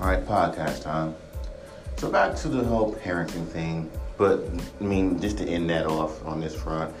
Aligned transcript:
All 0.00 0.06
right, 0.06 0.26
podcast 0.26 0.82
time. 0.82 1.14
So 1.98 2.10
back 2.10 2.34
to 2.36 2.48
the 2.48 2.64
whole 2.64 2.94
parenting 2.94 3.46
thing, 3.46 3.90
but 4.16 4.48
I 4.80 4.82
mean, 4.82 5.20
just 5.20 5.36
to 5.38 5.44
end 5.44 5.68
that 5.68 5.84
off 5.84 6.24
on 6.24 6.40
this 6.40 6.54
front, 6.54 6.94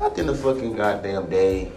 at 0.00 0.16
the 0.16 0.24
the 0.24 0.34
fucking 0.34 0.74
goddamn 0.74 1.30
day, 1.30 1.70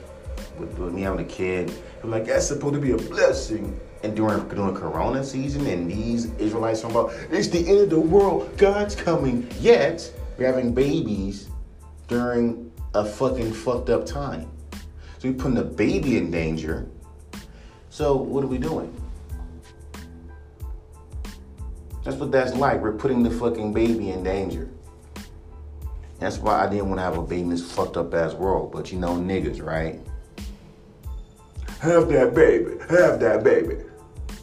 with, 0.57 0.75
with 0.79 0.93
me 0.93 1.03
having 1.03 1.20
a 1.20 1.29
kid, 1.29 1.71
I'm 2.01 2.10
like, 2.10 2.25
that's 2.25 2.47
supposed 2.47 2.74
to 2.74 2.79
be 2.79 2.89
a 2.89 2.97
blessing. 2.97 3.79
And 4.01 4.15
during 4.15 4.47
during 4.47 4.74
Corona 4.74 5.24
season, 5.24 5.67
and 5.67 5.92
these 5.92 6.31
Israelites 6.39 6.81
talking 6.81 6.97
about 6.97 7.13
it's 7.29 7.49
the 7.49 7.60
end 7.60 7.81
of 7.81 7.89
the 7.92 7.99
world, 7.99 8.58
God's 8.58 8.96
coming. 8.96 9.47
Yet 9.60 10.12
we're 10.39 10.47
having 10.47 10.74
babies 10.74 11.49
during 12.08 12.71
a 12.96 13.05
fucking 13.05 13.53
fucked 13.53 13.92
up 13.92 14.08
time. 14.08 14.49
So 15.19 15.29
we're 15.29 15.33
putting 15.35 15.53
the 15.53 15.63
baby 15.63 16.17
in 16.17 16.31
danger. 16.31 16.88
So 17.91 18.16
what 18.16 18.44
are 18.44 18.47
we 18.47 18.58
doing? 18.58 18.91
That's 22.07 22.20
what 22.21 22.31
that's 22.31 22.55
like. 22.55 22.81
We're 22.81 22.93
putting 22.93 23.21
the 23.21 23.29
fucking 23.29 23.73
baby 23.73 24.11
in 24.11 24.23
danger. 24.23 24.70
That's 26.20 26.38
why 26.38 26.63
I 26.63 26.70
didn't 26.70 26.88
want 26.88 26.99
to 26.99 27.03
have 27.03 27.17
a 27.17 27.21
baby 27.21 27.41
in 27.41 27.49
this 27.49 27.70
fucked 27.70 27.97
up 27.97 28.13
ass 28.13 28.33
world. 28.33 28.71
But 28.71 28.93
you 28.93 28.97
know, 28.97 29.17
niggas, 29.17 29.61
right? 29.61 29.99
Have 31.81 32.07
that 32.07 32.33
baby. 32.33 32.77
Have 32.88 33.20
that 33.20 33.43
baby. 33.43 33.83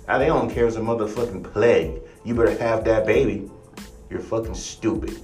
Now 0.07 0.19
they 0.19 0.27
don't 0.27 0.51
care 0.51 0.67
it's 0.67 0.77
a 0.77 0.81
motherfucking 0.81 1.51
plague. 1.55 2.03
You 2.23 2.35
better 2.35 2.55
have 2.59 2.85
that 2.85 3.07
baby. 3.07 3.51
You're 4.11 4.21
fucking 4.21 4.53
stupid. 4.53 5.19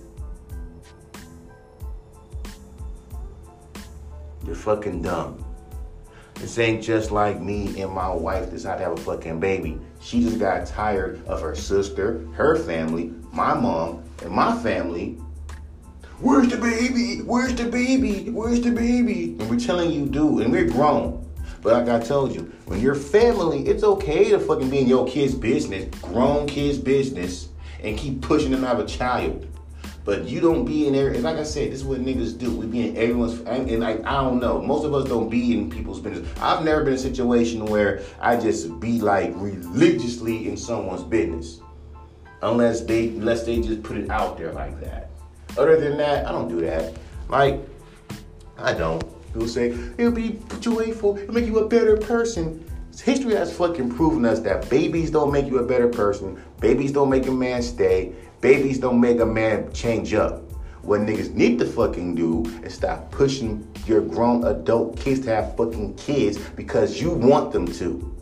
You're 4.47 4.55
fucking 4.55 5.03
dumb. 5.03 5.45
This 6.37 6.59
ain't 6.59 6.83
just 6.83 7.11
like 7.11 7.39
me 7.39 7.83
and 7.83 7.93
my 7.93 8.09
wife 8.09 8.49
decided 8.49 8.79
to 8.79 8.85
have 8.85 8.99
a 8.99 9.03
fucking 9.03 9.41
baby. 9.41 9.79
She 10.01 10.23
just 10.23 10.39
got 10.39 10.67
tired 10.67 11.25
of 11.27 11.43
her 11.43 11.55
sister, 11.55 12.27
her 12.33 12.57
family, 12.57 13.13
my 13.33 13.55
mom, 13.55 14.03
and 14.23 14.31
my 14.31 14.57
family. 14.63 15.19
Where's 16.19 16.49
the 16.49 16.57
baby? 16.57 17.23
Where's 17.23 17.55
the 17.55 17.65
baby? 17.65 18.31
Where's 18.31 18.61
the 18.61 18.71
baby? 18.71 19.37
And 19.39 19.49
we're 19.49 19.59
telling 19.59 19.91
you, 19.91 20.07
dude, 20.07 20.43
and 20.43 20.53
we're 20.53 20.69
grown. 20.69 21.27
But 21.63 21.87
like 21.87 22.03
I 22.03 22.05
told 22.05 22.35
you, 22.35 22.53
when 22.67 22.81
you're 22.81 22.95
family, 22.95 23.67
it's 23.67 23.85
okay 23.85 24.31
to 24.31 24.39
fucking 24.41 24.71
be 24.71 24.81
in 24.81 24.89
your 24.89 25.07
kid's 25.07 25.35
business, 25.35 25.87
grown 26.01 26.47
kid's 26.47 26.79
business, 26.79 27.49
and 27.83 27.99
keep 27.99 28.23
pushing 28.23 28.51
them 28.51 28.63
to 28.63 28.67
have 28.67 28.81
a 28.81 28.87
child. 28.87 29.47
But 30.05 30.25
you 30.25 30.41
don't 30.41 30.65
be 30.65 30.87
in 30.87 30.95
there. 30.95 31.09
And 31.09 31.23
like 31.23 31.37
I 31.37 31.43
said, 31.43 31.71
this 31.71 31.81
is 31.81 31.85
what 31.85 32.01
niggas 32.01 32.39
do. 32.39 32.51
We 32.51 32.67
be 32.67 32.89
in 32.89 32.97
everyone's. 32.97 33.41
And 33.41 33.81
like 33.81 34.05
I 34.05 34.23
don't 34.23 34.41
know. 34.41 34.61
Most 34.61 34.85
of 34.85 34.95
us 34.95 35.09
don't 35.09 35.29
be 35.29 35.53
in 35.53 35.71
people's 35.71 36.01
business. 36.01 36.29
I've 36.41 36.65
never 36.65 36.81
been 36.81 36.95
in 36.95 36.99
a 36.99 37.03
situation 37.03 37.67
where 37.67 38.03
I 38.21 38.37
just 38.37 38.81
be 38.81 39.01
like 39.01 39.33
religiously 39.37 40.49
in 40.49 40.57
someone's 40.57 41.03
business, 41.03 41.61
unless 42.43 42.81
they 42.83 43.09
unless 43.09 43.45
they 43.45 43.61
just 43.61 43.83
put 43.83 43.99
it 43.99 44.11
out 44.11 44.39
there 44.39 44.53
like 44.53 44.81
that. 44.81 45.11
Other 45.59 45.79
than 45.79 45.99
that, 45.99 46.27
I 46.27 46.33
don't 46.33 46.49
do 46.49 46.61
that. 46.63 46.95
Like 47.29 47.61
I 48.59 48.73
don't. 48.73 49.05
People 49.33 49.49
say 49.49 49.71
it'll 49.97 50.13
be 50.13 50.31
put 50.49 50.65
you 50.65 50.81
it'll 50.81 51.33
make 51.33 51.47
you 51.47 51.59
a 51.59 51.69
better 51.69 51.97
person. 51.97 52.65
History 53.03 53.35
has 53.35 53.57
fucking 53.57 53.95
proven 53.95 54.27
us 54.27 54.41
that 54.41 54.69
babies 54.69 55.11
don't 55.11 55.33
make 55.33 55.47
you 55.47 55.59
a 55.59 55.63
better 55.63 55.89
person. 55.89 56.43
Babies 56.61 56.93
don't 56.93 57.09
make 57.09 57.27
a 57.27 57.33
man 57.33 57.63
stay. 57.63 58.13
Babies 58.41 58.79
don't 58.79 59.01
make 59.01 59.21
a 59.21 59.27
man 59.27 59.71
change 59.73 60.15
up. 60.15 60.41
What 60.81 61.01
niggas 61.01 61.35
need 61.35 61.59
to 61.59 61.67
fucking 61.67 62.15
do 62.15 62.43
is 62.65 62.73
stop 62.73 63.11
pushing 63.11 63.69
your 63.87 64.01
grown 64.01 64.45
adult 64.45 64.99
kids 64.99 65.21
to 65.21 65.35
have 65.35 65.57
fucking 65.59 65.95
kids 65.97 66.39
because 66.57 66.99
you 66.99 67.11
want 67.11 67.53
them 67.53 67.67
to. 67.73 68.17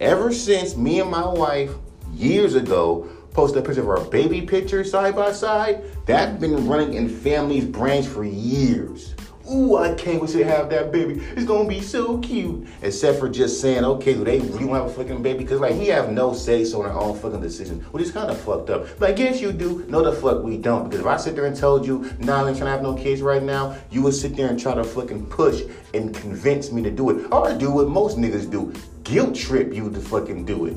Ever 0.00 0.34
since 0.34 0.76
me 0.76 1.00
and 1.00 1.10
my 1.10 1.26
wife 1.26 1.70
years 2.12 2.56
ago 2.56 3.08
posted 3.32 3.62
a 3.62 3.66
picture 3.66 3.80
of 3.80 3.88
our 3.88 4.04
baby 4.10 4.42
picture 4.42 4.84
side 4.84 5.16
by 5.16 5.32
side, 5.32 5.82
that's 6.04 6.38
been 6.38 6.68
running 6.68 6.92
in 6.92 7.08
families' 7.08 7.64
brains 7.64 8.06
for 8.06 8.24
years. 8.24 9.14
Ooh, 9.50 9.76
I 9.76 9.94
can't 9.94 10.20
wait 10.20 10.30
to 10.30 10.44
have 10.44 10.68
that 10.70 10.92
baby. 10.92 11.22
It's 11.36 11.44
gonna 11.44 11.68
be 11.68 11.80
so 11.80 12.18
cute. 12.18 12.66
Except 12.82 13.18
for 13.18 13.28
just 13.28 13.60
saying, 13.60 13.84
okay, 13.84 14.14
do 14.14 14.24
they 14.24 14.40
really 14.40 14.64
want 14.64 14.82
to 14.82 14.88
have 14.88 14.98
a 14.98 15.04
fucking 15.04 15.22
baby? 15.22 15.38
Because 15.38 15.60
like 15.60 15.74
we 15.74 15.86
have 15.86 16.10
no 16.12 16.34
say 16.34 16.64
so 16.64 16.82
in 16.84 16.90
our 16.90 16.98
own 16.98 17.18
fucking 17.18 17.40
decisions, 17.40 17.84
which 17.92 18.04
is 18.04 18.10
kind 18.10 18.30
of 18.30 18.38
fucked 18.40 18.70
up. 18.70 19.00
Like 19.00 19.18
yes, 19.18 19.40
you 19.40 19.52
do. 19.52 19.84
No, 19.88 20.02
the 20.02 20.12
fuck 20.12 20.42
we 20.42 20.58
don't. 20.58 20.84
Because 20.84 21.00
if 21.00 21.06
I 21.06 21.16
sit 21.16 21.34
there 21.34 21.46
and 21.46 21.56
told 21.56 21.86
you, 21.86 22.10
nah, 22.18 22.44
I'm 22.44 22.54
trying 22.54 22.66
to 22.66 22.66
have 22.66 22.82
no 22.82 22.94
kids 22.94 23.22
right 23.22 23.42
now, 23.42 23.76
you 23.90 24.02
would 24.02 24.14
sit 24.14 24.36
there 24.36 24.48
and 24.48 24.60
try 24.60 24.74
to 24.74 24.84
fucking 24.84 25.26
push 25.26 25.62
and 25.94 26.14
convince 26.14 26.70
me 26.70 26.82
to 26.82 26.90
do 26.90 27.10
it, 27.10 27.32
or 27.32 27.54
do 27.54 27.70
what 27.70 27.88
most 27.88 28.18
niggas 28.18 28.50
do, 28.50 28.72
guilt 29.04 29.34
trip 29.34 29.72
you 29.72 29.90
to 29.90 30.00
fucking 30.00 30.44
do 30.44 30.66
it. 30.66 30.76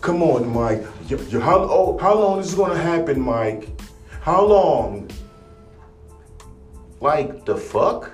Come 0.00 0.22
on, 0.22 0.48
Mike. 0.48 0.82
You, 1.08 1.18
you, 1.28 1.40
how, 1.40 1.58
oh, 1.58 1.98
how 1.98 2.14
long 2.14 2.38
is 2.38 2.46
this 2.46 2.54
gonna 2.54 2.80
happen, 2.80 3.20
Mike? 3.20 3.68
How 4.22 4.44
long? 4.44 5.10
Like, 7.00 7.46
the 7.46 7.56
fuck? 7.56 8.10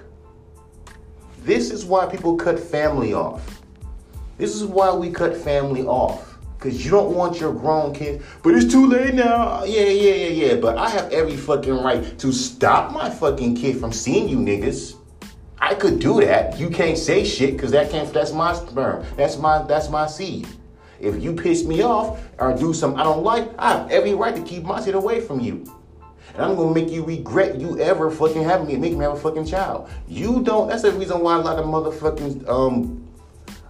This 1.42 1.70
is 1.70 1.84
why 1.84 2.06
people 2.06 2.36
cut 2.36 2.58
family 2.58 3.14
off. 3.14 3.62
This 4.38 4.54
is 4.54 4.64
why 4.64 4.92
we 4.94 5.10
cut 5.10 5.36
family 5.36 5.84
off. 5.84 6.38
Because 6.56 6.84
you 6.84 6.90
don't 6.90 7.14
want 7.14 7.40
your 7.40 7.52
grown 7.52 7.94
kids. 7.94 8.24
But 8.42 8.54
it's 8.54 8.70
too 8.70 8.86
late 8.86 9.14
now. 9.14 9.64
Yeah, 9.64 9.82
yeah, 9.82 10.14
yeah, 10.14 10.46
yeah. 10.46 10.54
But 10.56 10.78
I 10.78 10.88
have 10.88 11.12
every 11.12 11.36
fucking 11.36 11.82
right 11.82 12.18
to 12.18 12.32
stop 12.32 12.92
my 12.92 13.10
fucking 13.10 13.56
kid 13.56 13.78
from 13.78 13.92
seeing 13.92 14.28
you 14.28 14.38
niggas. 14.38 14.94
I 15.58 15.74
could 15.74 15.98
do 15.98 16.20
that. 16.20 16.58
You 16.58 16.70
can't 16.70 16.96
say 16.96 17.24
shit 17.24 17.52
because 17.52 17.72
that 17.72 17.90
can't 17.90 18.12
that's 18.12 18.32
my 18.32 18.54
sperm. 18.54 19.04
That's 19.16 19.36
my 19.36 19.62
that's 19.62 19.88
my 19.88 20.06
seed. 20.06 20.46
If 21.00 21.22
you 21.22 21.34
piss 21.34 21.64
me 21.64 21.82
off 21.82 22.20
or 22.38 22.56
do 22.56 22.72
something 22.72 23.00
I 23.00 23.04
don't 23.04 23.22
like, 23.22 23.50
I 23.58 23.72
have 23.72 23.90
every 23.90 24.14
right 24.14 24.34
to 24.34 24.42
keep 24.42 24.64
my 24.64 24.82
shit 24.84 24.94
away 24.94 25.20
from 25.20 25.40
you. 25.40 25.64
And 26.36 26.44
I'm 26.44 26.54
gonna 26.54 26.74
make 26.74 26.90
you 26.90 27.02
regret 27.02 27.58
you 27.58 27.78
ever 27.80 28.10
fucking 28.10 28.42
having 28.42 28.66
me, 28.66 28.76
making 28.76 28.98
me 28.98 29.04
have 29.04 29.14
a 29.14 29.20
fucking 29.20 29.46
child. 29.46 29.88
You 30.06 30.42
don't. 30.42 30.68
That's 30.68 30.82
the 30.82 30.92
reason 30.92 31.20
why 31.20 31.36
a 31.36 31.40
lot 31.40 31.58
of 31.58 31.64
motherfucking 31.64 32.46
um, 32.46 33.05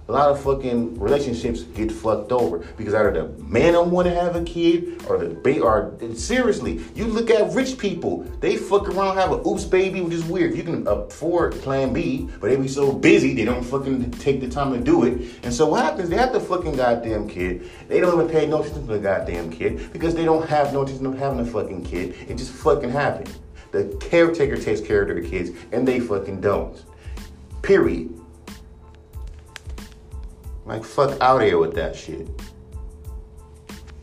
a 0.08 0.12
lot 0.12 0.30
of 0.30 0.40
fucking 0.40 0.98
relationships 1.00 1.62
get 1.62 1.90
fucked 1.90 2.30
over 2.30 2.58
because 2.76 2.94
either 2.94 3.10
the 3.10 3.42
man 3.42 3.72
don't 3.72 3.90
want 3.90 4.06
to 4.06 4.14
have 4.14 4.36
a 4.36 4.44
kid 4.44 5.04
or 5.08 5.18
the 5.18 5.30
baby. 5.30 5.60
Or 5.60 5.96
seriously, 6.14 6.80
you 6.94 7.06
look 7.06 7.30
at 7.30 7.52
rich 7.52 7.76
people, 7.76 8.22
they 8.40 8.56
fuck 8.56 8.88
around 8.88 9.16
have 9.16 9.32
a 9.32 9.48
oops 9.48 9.64
baby, 9.64 10.00
which 10.00 10.14
is 10.14 10.24
weird. 10.24 10.56
You 10.56 10.62
can 10.62 10.86
afford 10.86 11.54
Plan 11.54 11.92
B, 11.92 12.28
but 12.40 12.50
they 12.50 12.56
be 12.56 12.68
so 12.68 12.92
busy 12.92 13.34
they 13.34 13.44
don't 13.44 13.64
fucking 13.64 14.12
take 14.12 14.40
the 14.40 14.48
time 14.48 14.72
to 14.72 14.78
do 14.78 15.04
it. 15.04 15.40
And 15.42 15.52
so 15.52 15.66
what 15.66 15.84
happens? 15.84 16.08
They 16.08 16.16
have 16.16 16.32
the 16.32 16.40
fucking 16.40 16.76
goddamn 16.76 17.28
kid. 17.28 17.68
They 17.88 18.00
don't 18.00 18.14
even 18.14 18.30
pay 18.30 18.46
no 18.46 18.60
attention 18.60 18.86
to 18.86 18.92
the 18.92 18.98
goddamn 19.00 19.50
kid 19.50 19.92
because 19.92 20.14
they 20.14 20.24
don't 20.24 20.48
have 20.48 20.72
no 20.72 20.82
attention 20.82 21.10
to 21.10 21.18
having 21.18 21.40
a 21.40 21.44
fucking 21.44 21.84
kid. 21.84 22.14
It 22.28 22.36
just 22.36 22.52
fucking 22.52 22.90
happened. 22.90 23.32
The 23.72 23.96
caretaker 24.00 24.56
takes 24.56 24.80
care 24.80 25.02
of 25.02 25.08
their 25.08 25.20
kids, 25.20 25.50
and 25.72 25.86
they 25.86 25.98
fucking 25.98 26.40
don't. 26.40 26.80
Period. 27.62 28.16
Like, 30.66 30.84
fuck 30.84 31.18
out 31.20 31.42
here 31.42 31.58
with 31.58 31.74
that 31.76 31.94
shit. 31.94 32.28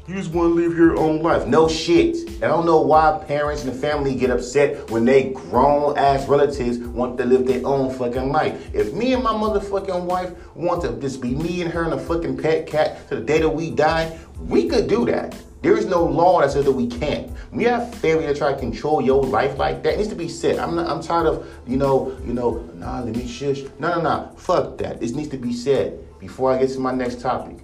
You 0.08 0.16
just 0.16 0.32
want 0.32 0.50
to 0.50 0.56
live 0.56 0.78
your 0.78 0.98
own 0.98 1.22
life. 1.22 1.48
No 1.48 1.70
shit. 1.70 2.18
And 2.28 2.44
I 2.44 2.48
don't 2.48 2.66
know 2.66 2.82
why 2.82 3.24
parents 3.26 3.64
and 3.64 3.72
the 3.72 3.78
family 3.78 4.16
get 4.16 4.30
upset 4.30 4.90
when 4.90 5.06
they 5.06 5.32
grown 5.32 5.98
ass 5.98 6.28
relatives 6.28 6.78
want 6.78 7.18
to 7.20 7.26
live 7.26 7.46
their 7.46 7.66
own 7.66 7.94
fucking 7.94 8.30
life. 8.30 8.74
If 8.74 8.94
me 8.94 9.14
and 9.14 9.24
my 9.24 9.32
motherfucking 9.32 10.04
wife 10.04 10.32
want 10.56 10.82
to 10.84 11.00
just 11.00 11.22
be 11.22 11.36
me 11.36 11.62
and 11.62 11.72
her 11.72 11.84
and 11.84 11.94
a 11.94 11.98
fucking 11.98 12.38
pet 12.38 12.68
cat 12.68 13.08
to 13.10 13.16
the 13.16 13.22
day 13.22 13.40
that 13.40 13.50
we 13.50 13.72
die, 13.72 14.18
we 14.40 14.68
could 14.68 14.88
do 14.88 15.06
that. 15.06 15.36
There 15.62 15.78
is 15.78 15.86
no 15.86 16.04
law 16.04 16.42
that 16.42 16.52
says 16.52 16.66
that 16.66 16.72
we 16.74 16.88
can't. 16.88 17.32
We 17.54 17.64
have 17.64 17.96
family 17.96 18.26
that 18.26 18.36
try 18.36 18.52
to 18.52 18.60
control 18.60 19.02
your 19.02 19.24
life 19.24 19.58
like 19.58 19.84
that. 19.84 19.94
It 19.94 19.98
needs 19.98 20.10
to 20.10 20.16
be 20.16 20.28
said. 20.28 20.60
I'm 20.60 20.76
not, 20.76 20.90
I'm 20.90 21.02
tired 21.02 21.28
of, 21.28 21.48
you 21.66 21.78
know, 21.78 22.18
you 22.26 22.34
know, 22.34 22.58
nah, 22.76 23.00
let 23.00 23.16
me 23.16 23.26
shush. 23.26 23.62
No, 23.80 23.96
no, 23.96 24.02
no. 24.02 24.32
Fuck 24.36 24.78
that. 24.80 25.00
This 25.00 25.14
needs 25.14 25.30
to 25.30 25.38
be 25.38 25.54
said 25.54 26.03
before 26.24 26.54
I 26.54 26.58
get 26.58 26.70
to 26.70 26.80
my 26.80 26.94
next 26.94 27.20
topic. 27.20 27.58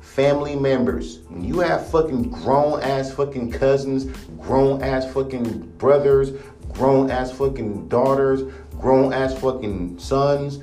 Family 0.00 0.56
members, 0.56 1.20
when 1.28 1.44
you 1.44 1.60
have 1.60 1.88
fucking 1.90 2.30
grown 2.30 2.82
ass 2.82 3.12
fucking 3.12 3.52
cousins, 3.52 4.04
grown 4.38 4.82
ass 4.82 5.10
fucking 5.12 5.60
brothers, 5.78 6.32
grown 6.72 7.10
ass 7.10 7.30
fucking 7.30 7.88
daughters, 7.88 8.42
grown 8.80 9.12
ass 9.12 9.38
fucking 9.38 9.98
sons, 10.00 10.58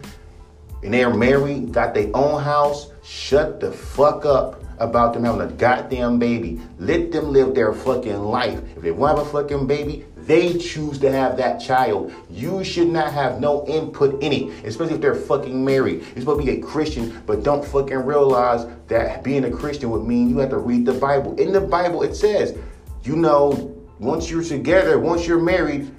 and 0.84 0.94
they're 0.94 1.14
married, 1.14 1.72
got 1.72 1.94
their 1.94 2.12
own 2.14 2.44
house, 2.44 2.92
shut 3.02 3.62
the 3.62 3.72
fuck 3.72 4.26
up 4.26 4.62
about 4.80 5.14
them 5.14 5.24
having 5.24 5.42
a 5.42 5.52
goddamn 5.54 6.20
baby. 6.20 6.60
Let 6.78 7.14
them 7.14 7.32
live 7.32 7.56
their 7.56 7.74
fucking 7.74 8.20
life. 8.20 8.62
If 8.76 8.82
they 8.82 8.92
want 8.92 9.18
to 9.18 9.24
have 9.24 9.34
a 9.34 9.42
fucking 9.42 9.68
baby, 9.68 10.06
they 10.28 10.58
choose 10.58 11.00
to 11.00 11.12
have 11.12 11.38
that 11.38 11.58
child. 11.58 12.14
You 12.30 12.64
should 12.64 12.90
not 12.90 13.14
have 13.14 13.40
no 13.40 13.66
input 13.66 14.22
in 14.22 14.34
it, 14.34 14.66
especially 14.66 14.96
if 14.96 15.02
they're 15.02 15.16
fucking 15.16 15.64
married. 15.64 16.02
You're 16.14 16.20
supposed 16.20 16.46
to 16.46 16.46
be 16.46 16.60
a 16.60 16.62
Christian, 16.62 17.24
but 17.26 17.44
don't 17.44 17.66
fucking 17.66 18.06
realize 18.06 18.68
that 18.88 19.24
being 19.24 19.46
a 19.46 19.52
Christian 19.52 19.90
would 19.92 20.06
mean 20.06 20.30
you 20.30 20.38
have 20.40 20.50
to 20.52 20.58
read 20.58 20.86
the 20.86 20.94
Bible. 20.94 21.36
In 21.40 21.52
the 21.52 21.62
Bible, 21.62 22.04
it 22.04 22.16
says, 22.16 22.58
you 23.04 23.16
know, 23.16 23.74
once 24.00 24.30
you're 24.30 24.44
together, 24.44 25.00
once 25.00 25.26
you're 25.26 25.42
married, 25.42 25.92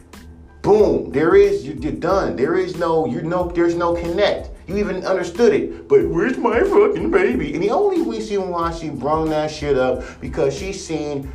Boom. 0.62 1.10
There 1.12 1.36
is 1.36 1.66
you're 1.66 1.92
done. 1.92 2.36
There 2.36 2.56
is 2.56 2.76
no 2.76 3.06
you 3.06 3.22
know 3.22 3.48
there's 3.48 3.74
no 3.74 3.94
connect. 3.94 4.50
You 4.66 4.76
even 4.76 5.04
understood 5.06 5.54
it. 5.54 5.88
But 5.88 6.06
where's 6.08 6.36
my 6.36 6.60
fucking 6.60 7.10
baby? 7.10 7.54
And 7.54 7.62
the 7.62 7.70
only 7.70 8.02
reason 8.02 8.50
why 8.50 8.72
she 8.72 8.90
brung 8.90 9.30
that 9.30 9.50
shit 9.50 9.78
up 9.78 10.04
because 10.20 10.54
she's 10.54 10.84
seen 10.84 11.32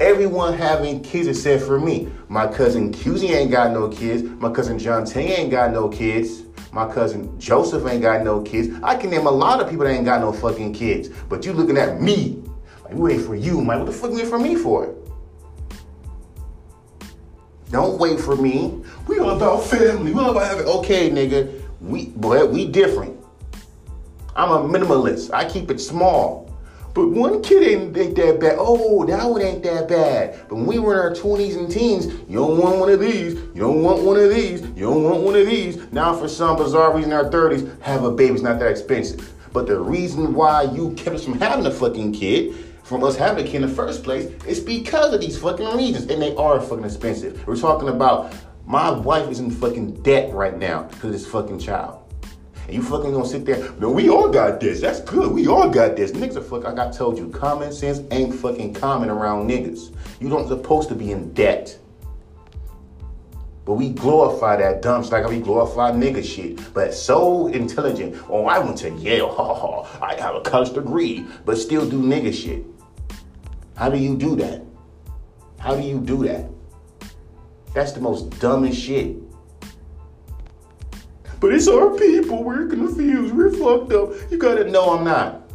everyone 0.00 0.52
having 0.52 1.02
kids 1.02 1.28
except 1.28 1.62
for 1.62 1.80
me. 1.80 2.08
My 2.28 2.46
cousin 2.46 2.92
QZ 2.92 3.30
ain't 3.30 3.50
got 3.50 3.72
no 3.72 3.88
kids. 3.88 4.22
My 4.22 4.50
cousin 4.50 4.78
John 4.78 5.04
Tay 5.04 5.34
ain't 5.36 5.50
got 5.50 5.72
no 5.72 5.88
kids. 5.88 6.42
My 6.72 6.92
cousin 6.92 7.38
Joseph 7.40 7.86
ain't 7.86 8.02
got 8.02 8.22
no 8.22 8.42
kids. 8.42 8.78
I 8.82 8.96
can 8.96 9.10
name 9.10 9.26
a 9.26 9.30
lot 9.30 9.60
of 9.60 9.70
people 9.70 9.86
that 9.86 9.92
ain't 9.92 10.04
got 10.04 10.20
no 10.20 10.32
fucking 10.32 10.74
kids. 10.74 11.08
But 11.28 11.46
you 11.46 11.52
looking 11.52 11.78
at 11.78 12.00
me. 12.00 12.42
Like, 12.84 12.94
wait 12.94 13.20
for 13.22 13.34
you, 13.34 13.62
man. 13.62 13.78
What 13.78 13.86
the 13.86 13.92
fuck 13.92 14.10
you 14.10 14.16
wait 14.16 14.26
for 14.26 14.38
me 14.38 14.54
for? 14.54 14.94
Don't 17.70 17.98
wait 17.98 18.20
for 18.20 18.36
me. 18.36 18.82
We 19.08 19.18
all 19.18 19.30
about 19.30 19.64
family. 19.64 20.12
We 20.12 20.20
all 20.20 20.30
about 20.30 20.46
having 20.46 20.66
okay, 20.66 21.10
nigga. 21.10 21.62
We 21.80 22.06
boy, 22.06 22.44
we 22.44 22.66
different. 22.66 23.18
I'm 24.36 24.50
a 24.50 24.58
minimalist. 24.58 25.32
I 25.32 25.48
keep 25.48 25.70
it 25.70 25.80
small. 25.80 26.45
But 26.96 27.08
one 27.08 27.42
kid 27.42 27.62
ain't, 27.62 27.94
ain't 27.94 28.16
that 28.16 28.40
bad. 28.40 28.56
Oh, 28.58 29.04
that 29.04 29.28
one 29.28 29.42
ain't 29.42 29.62
that 29.64 29.86
bad. 29.86 30.48
But 30.48 30.54
when 30.54 30.64
we 30.64 30.78
were 30.78 30.94
in 30.94 30.98
our 31.00 31.10
20s 31.10 31.54
and 31.54 31.70
teens, 31.70 32.06
you 32.26 32.38
don't 32.38 32.56
want 32.56 32.78
one 32.78 32.90
of 32.90 33.00
these. 33.00 33.34
You 33.34 33.60
don't 33.60 33.82
want 33.82 34.02
one 34.02 34.16
of 34.16 34.30
these. 34.30 34.62
You 34.62 34.86
don't 34.86 35.04
want 35.04 35.20
one 35.20 35.36
of 35.36 35.46
these. 35.46 35.76
Now, 35.92 36.14
for 36.14 36.26
some 36.26 36.56
bizarre 36.56 36.96
reason, 36.96 37.12
in 37.12 37.18
our 37.18 37.28
30s, 37.28 37.82
have 37.82 38.02
a 38.02 38.10
baby's 38.10 38.40
not 38.40 38.58
that 38.60 38.70
expensive. 38.70 39.30
But 39.52 39.66
the 39.66 39.78
reason 39.78 40.32
why 40.32 40.62
you 40.62 40.94
kept 40.94 41.16
us 41.16 41.24
from 41.26 41.38
having 41.38 41.66
a 41.66 41.70
fucking 41.70 42.14
kid 42.14 42.56
from 42.82 43.02
us 43.02 43.16
having 43.16 43.44
a 43.44 43.46
kid 43.46 43.56
in 43.56 43.68
the 43.68 43.74
first 43.74 44.02
place 44.04 44.30
is 44.46 44.60
because 44.60 45.12
of 45.12 45.20
these 45.20 45.36
fucking 45.36 45.76
reasons. 45.76 46.10
And 46.10 46.22
they 46.22 46.34
are 46.36 46.60
fucking 46.62 46.84
expensive. 46.84 47.46
We're 47.46 47.56
talking 47.56 47.90
about 47.90 48.32
my 48.64 48.88
wife 48.90 49.28
is 49.28 49.40
in 49.40 49.50
fucking 49.50 50.02
debt 50.02 50.32
right 50.32 50.56
now 50.56 50.84
because 50.84 51.04
of 51.04 51.12
this 51.12 51.26
fucking 51.26 51.58
child. 51.58 52.05
And 52.66 52.74
you 52.74 52.82
fucking 52.82 53.12
gonna 53.12 53.26
sit 53.26 53.44
there, 53.44 53.70
no, 53.78 53.90
we 53.90 54.08
all 54.08 54.28
got 54.28 54.58
this. 54.58 54.80
That's 54.80 55.00
good. 55.00 55.30
We 55.32 55.46
all 55.46 55.70
got 55.70 55.96
this. 55.96 56.10
Niggas 56.10 56.36
are 56.36 56.42
fuck. 56.42 56.64
I 56.64 56.74
got 56.74 56.92
told 56.92 57.16
you, 57.16 57.28
common 57.28 57.72
sense 57.72 58.00
ain't 58.10 58.34
fucking 58.34 58.74
common 58.74 59.08
around 59.08 59.48
niggas. 59.48 59.94
You 60.20 60.28
don't 60.28 60.48
supposed 60.48 60.88
to 60.88 60.96
be 60.96 61.12
in 61.12 61.32
debt. 61.32 61.78
But 63.64 63.74
we 63.74 63.90
glorify 63.90 64.56
that 64.56 64.82
dumb 64.82 65.02
shit 65.02 65.12
like 65.12 65.28
we 65.28 65.40
glorify 65.40 65.90
nigga 65.90 66.24
shit. 66.24 66.72
But 66.72 66.94
so 66.94 67.48
intelligent. 67.48 68.16
Oh, 68.28 68.46
I 68.46 68.58
went 68.58 68.78
to 68.78 68.90
Yale. 68.90 69.28
Ha 69.36 69.54
ha. 69.54 70.04
I 70.04 70.20
have 70.20 70.36
a 70.36 70.40
college 70.40 70.72
degree, 70.72 71.26
but 71.44 71.58
still 71.58 71.88
do 71.88 72.00
nigga 72.00 72.32
shit. 72.32 72.64
How 73.76 73.90
do 73.90 73.98
you 73.98 74.16
do 74.16 74.34
that? 74.36 74.62
How 75.58 75.74
do 75.76 75.82
you 75.82 76.00
do 76.00 76.24
that? 76.26 76.48
That's 77.74 77.92
the 77.92 78.00
most 78.00 78.38
dumbest 78.40 78.80
shit. 78.80 79.16
But 81.40 81.52
it's 81.52 81.68
our 81.68 81.90
people. 81.96 82.42
We're 82.42 82.66
confused. 82.66 83.34
We're 83.34 83.50
fucked 83.50 83.92
up. 83.92 84.10
You 84.30 84.38
gotta 84.38 84.70
know 84.70 84.96
I'm 84.96 85.04
not. 85.04 85.50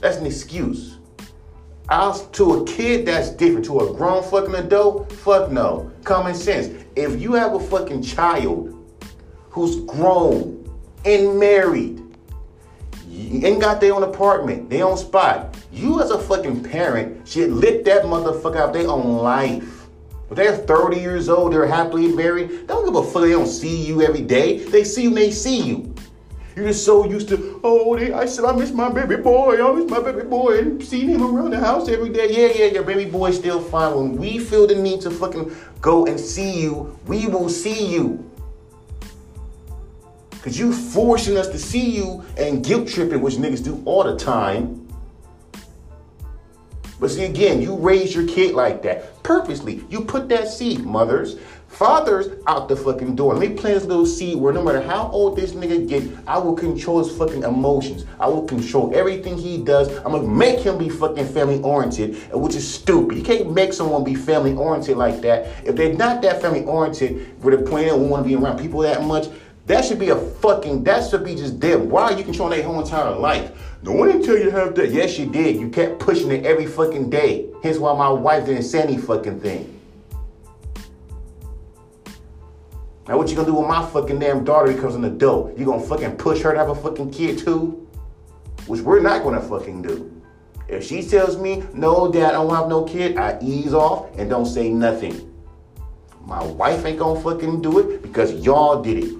That's 0.00 0.16
an 0.18 0.26
excuse. 0.26 0.98
I'll, 1.88 2.14
to 2.14 2.62
a 2.62 2.64
kid, 2.66 3.06
that's 3.06 3.30
different. 3.30 3.64
To 3.66 3.80
a 3.80 3.94
grown 3.94 4.22
fucking 4.22 4.54
adult, 4.54 5.12
fuck 5.12 5.50
no. 5.50 5.90
Common 6.04 6.34
sense. 6.34 6.84
If 6.94 7.20
you 7.20 7.32
have 7.32 7.54
a 7.54 7.60
fucking 7.60 8.02
child 8.02 8.76
who's 9.50 9.80
grown 9.86 10.56
and 11.04 11.38
married, 11.38 12.00
and 13.10 13.60
got 13.60 13.80
their 13.80 13.94
own 13.94 14.02
apartment, 14.02 14.70
their 14.70 14.84
own 14.84 14.96
spot, 14.96 15.56
you 15.72 16.00
as 16.00 16.10
a 16.10 16.18
fucking 16.18 16.62
parent 16.62 17.26
should 17.26 17.50
let 17.50 17.84
that 17.84 18.04
motherfucker 18.04 18.56
have 18.56 18.72
their 18.72 18.88
own 18.88 19.18
life. 19.18 19.79
They're 20.30 20.56
30 20.56 21.00
years 21.00 21.28
old, 21.28 21.52
they're 21.52 21.66
happily 21.66 22.08
married, 22.08 22.50
they 22.50 22.66
don't 22.66 22.84
give 22.84 22.94
a 22.94 23.02
fuck. 23.02 23.22
They 23.22 23.32
don't 23.32 23.46
see 23.46 23.84
you 23.84 24.02
every 24.02 24.22
day. 24.22 24.58
They 24.58 24.84
see 24.84 25.02
you 25.04 25.14
they 25.14 25.30
see 25.32 25.60
you. 25.60 25.94
You're 26.56 26.68
just 26.68 26.84
so 26.84 27.04
used 27.04 27.28
to, 27.28 27.60
oh, 27.64 27.96
they, 27.96 28.12
I 28.12 28.26
said 28.26 28.44
I 28.44 28.52
miss 28.52 28.70
my 28.72 28.90
baby 28.90 29.16
boy. 29.16 29.64
I 29.64 29.72
miss 29.72 29.90
my 29.90 30.00
baby 30.00 30.22
boy 30.22 30.58
and 30.58 30.82
seeing 30.84 31.08
him 31.08 31.22
around 31.22 31.50
the 31.50 31.58
house 31.58 31.88
every 31.88 32.10
day. 32.10 32.28
Yeah, 32.30 32.64
yeah, 32.64 32.72
your 32.72 32.82
baby 32.82 33.10
boy's 33.10 33.36
still 33.36 33.60
fine. 33.60 33.94
When 33.94 34.16
we 34.16 34.38
feel 34.38 34.66
the 34.66 34.74
need 34.74 35.00
to 35.02 35.10
fucking 35.10 35.54
go 35.80 36.06
and 36.06 36.18
see 36.18 36.60
you, 36.60 36.98
we 37.06 37.26
will 37.28 37.48
see 37.48 37.92
you. 37.92 38.30
Cause 40.42 40.58
you 40.58 40.72
forcing 40.72 41.36
us 41.36 41.48
to 41.48 41.58
see 41.58 41.96
you 41.96 42.24
and 42.38 42.64
guilt 42.64 42.88
tripping, 42.88 43.20
which 43.20 43.34
niggas 43.34 43.62
do 43.62 43.82
all 43.84 44.04
the 44.04 44.16
time. 44.16 44.88
But 47.00 47.10
see, 47.10 47.24
again, 47.24 47.62
you 47.62 47.76
raise 47.76 48.14
your 48.14 48.26
kid 48.26 48.54
like 48.54 48.82
that 48.82 49.22
purposely. 49.22 49.82
You 49.88 50.02
put 50.02 50.28
that 50.28 50.48
seed, 50.48 50.84
mothers, 50.84 51.38
fathers, 51.66 52.28
out 52.46 52.68
the 52.68 52.76
fucking 52.76 53.16
door. 53.16 53.34
Let 53.34 53.48
me 53.48 53.56
plant 53.56 53.76
this 53.76 53.84
little 53.86 54.04
seed 54.04 54.36
where 54.36 54.52
no 54.52 54.62
matter 54.62 54.82
how 54.82 55.08
old 55.08 55.36
this 55.36 55.52
nigga 55.52 55.88
get, 55.88 56.04
I 56.26 56.36
will 56.36 56.54
control 56.54 57.02
his 57.02 57.16
fucking 57.16 57.42
emotions. 57.42 58.04
I 58.18 58.28
will 58.28 58.44
control 58.44 58.94
everything 58.94 59.38
he 59.38 59.62
does. 59.62 59.88
I'm 59.98 60.12
gonna 60.12 60.28
make 60.28 60.60
him 60.60 60.76
be 60.76 60.90
fucking 60.90 61.26
family 61.28 61.60
oriented, 61.62 62.16
which 62.32 62.54
is 62.54 62.68
stupid. 62.68 63.16
You 63.16 63.24
can't 63.24 63.52
make 63.52 63.72
someone 63.72 64.04
be 64.04 64.14
family 64.14 64.54
oriented 64.54 64.98
like 64.98 65.22
that 65.22 65.46
if 65.64 65.76
they're 65.76 65.94
not 65.94 66.20
that 66.22 66.42
family 66.42 66.64
oriented. 66.64 67.42
Where 67.42 67.56
the 67.56 67.62
point 67.62 67.86
they 67.86 67.92
want 67.92 68.24
to 68.24 68.28
be 68.28 68.34
around 68.34 68.58
people 68.58 68.80
that 68.80 69.02
much. 69.04 69.28
That 69.66 69.84
should 69.84 70.00
be 70.00 70.08
a 70.08 70.16
fucking, 70.16 70.82
that 70.84 71.08
should 71.08 71.24
be 71.24 71.36
just 71.36 71.60
dead. 71.60 71.78
Why 71.80 72.04
are 72.04 72.12
you 72.18 72.24
controlling 72.24 72.58
their 72.58 72.66
whole 72.66 72.80
entire 72.80 73.12
life? 73.12 73.69
No 73.82 73.92
one 73.92 74.08
didn't 74.08 74.24
tell 74.24 74.36
you 74.36 74.44
to 74.44 74.50
have 74.50 74.74
that. 74.74 74.90
Yes, 74.90 75.18
you 75.18 75.26
did. 75.26 75.56
You 75.56 75.70
kept 75.70 75.98
pushing 75.98 76.30
it 76.30 76.44
every 76.44 76.66
fucking 76.66 77.08
day. 77.08 77.48
Hence 77.62 77.78
why 77.78 77.96
my 77.96 78.10
wife 78.10 78.46
didn't 78.46 78.64
say 78.64 78.82
any 78.82 78.98
fucking 78.98 79.40
thing. 79.40 79.80
Now 83.08 83.16
what 83.16 83.28
you 83.28 83.36
gonna 83.36 83.48
do 83.48 83.54
when 83.54 83.66
my 83.66 83.84
fucking 83.86 84.18
damn 84.18 84.44
daughter 84.44 84.72
becomes 84.72 84.94
an 84.94 85.04
adult? 85.04 85.58
You 85.58 85.64
gonna 85.64 85.82
fucking 85.82 86.16
push 86.16 86.42
her 86.42 86.52
to 86.52 86.58
have 86.58 86.68
a 86.68 86.74
fucking 86.74 87.10
kid 87.10 87.38
too? 87.38 87.88
Which 88.66 88.82
we're 88.82 89.00
not 89.00 89.24
gonna 89.24 89.40
fucking 89.40 89.82
do. 89.82 90.22
If 90.68 90.86
she 90.86 91.02
tells 91.02 91.36
me, 91.36 91.64
no, 91.72 92.12
dad, 92.12 92.28
I 92.28 92.32
don't 92.32 92.54
have 92.54 92.68
no 92.68 92.84
kid, 92.84 93.16
I 93.16 93.36
ease 93.42 93.74
off 93.74 94.16
and 94.16 94.30
don't 94.30 94.46
say 94.46 94.70
nothing. 94.70 95.34
My 96.24 96.44
wife 96.44 96.84
ain't 96.84 96.98
gonna 96.98 97.20
fucking 97.20 97.62
do 97.62 97.80
it 97.80 98.02
because 98.02 98.32
y'all 98.34 98.80
did 98.80 99.04
it. 99.04 99.18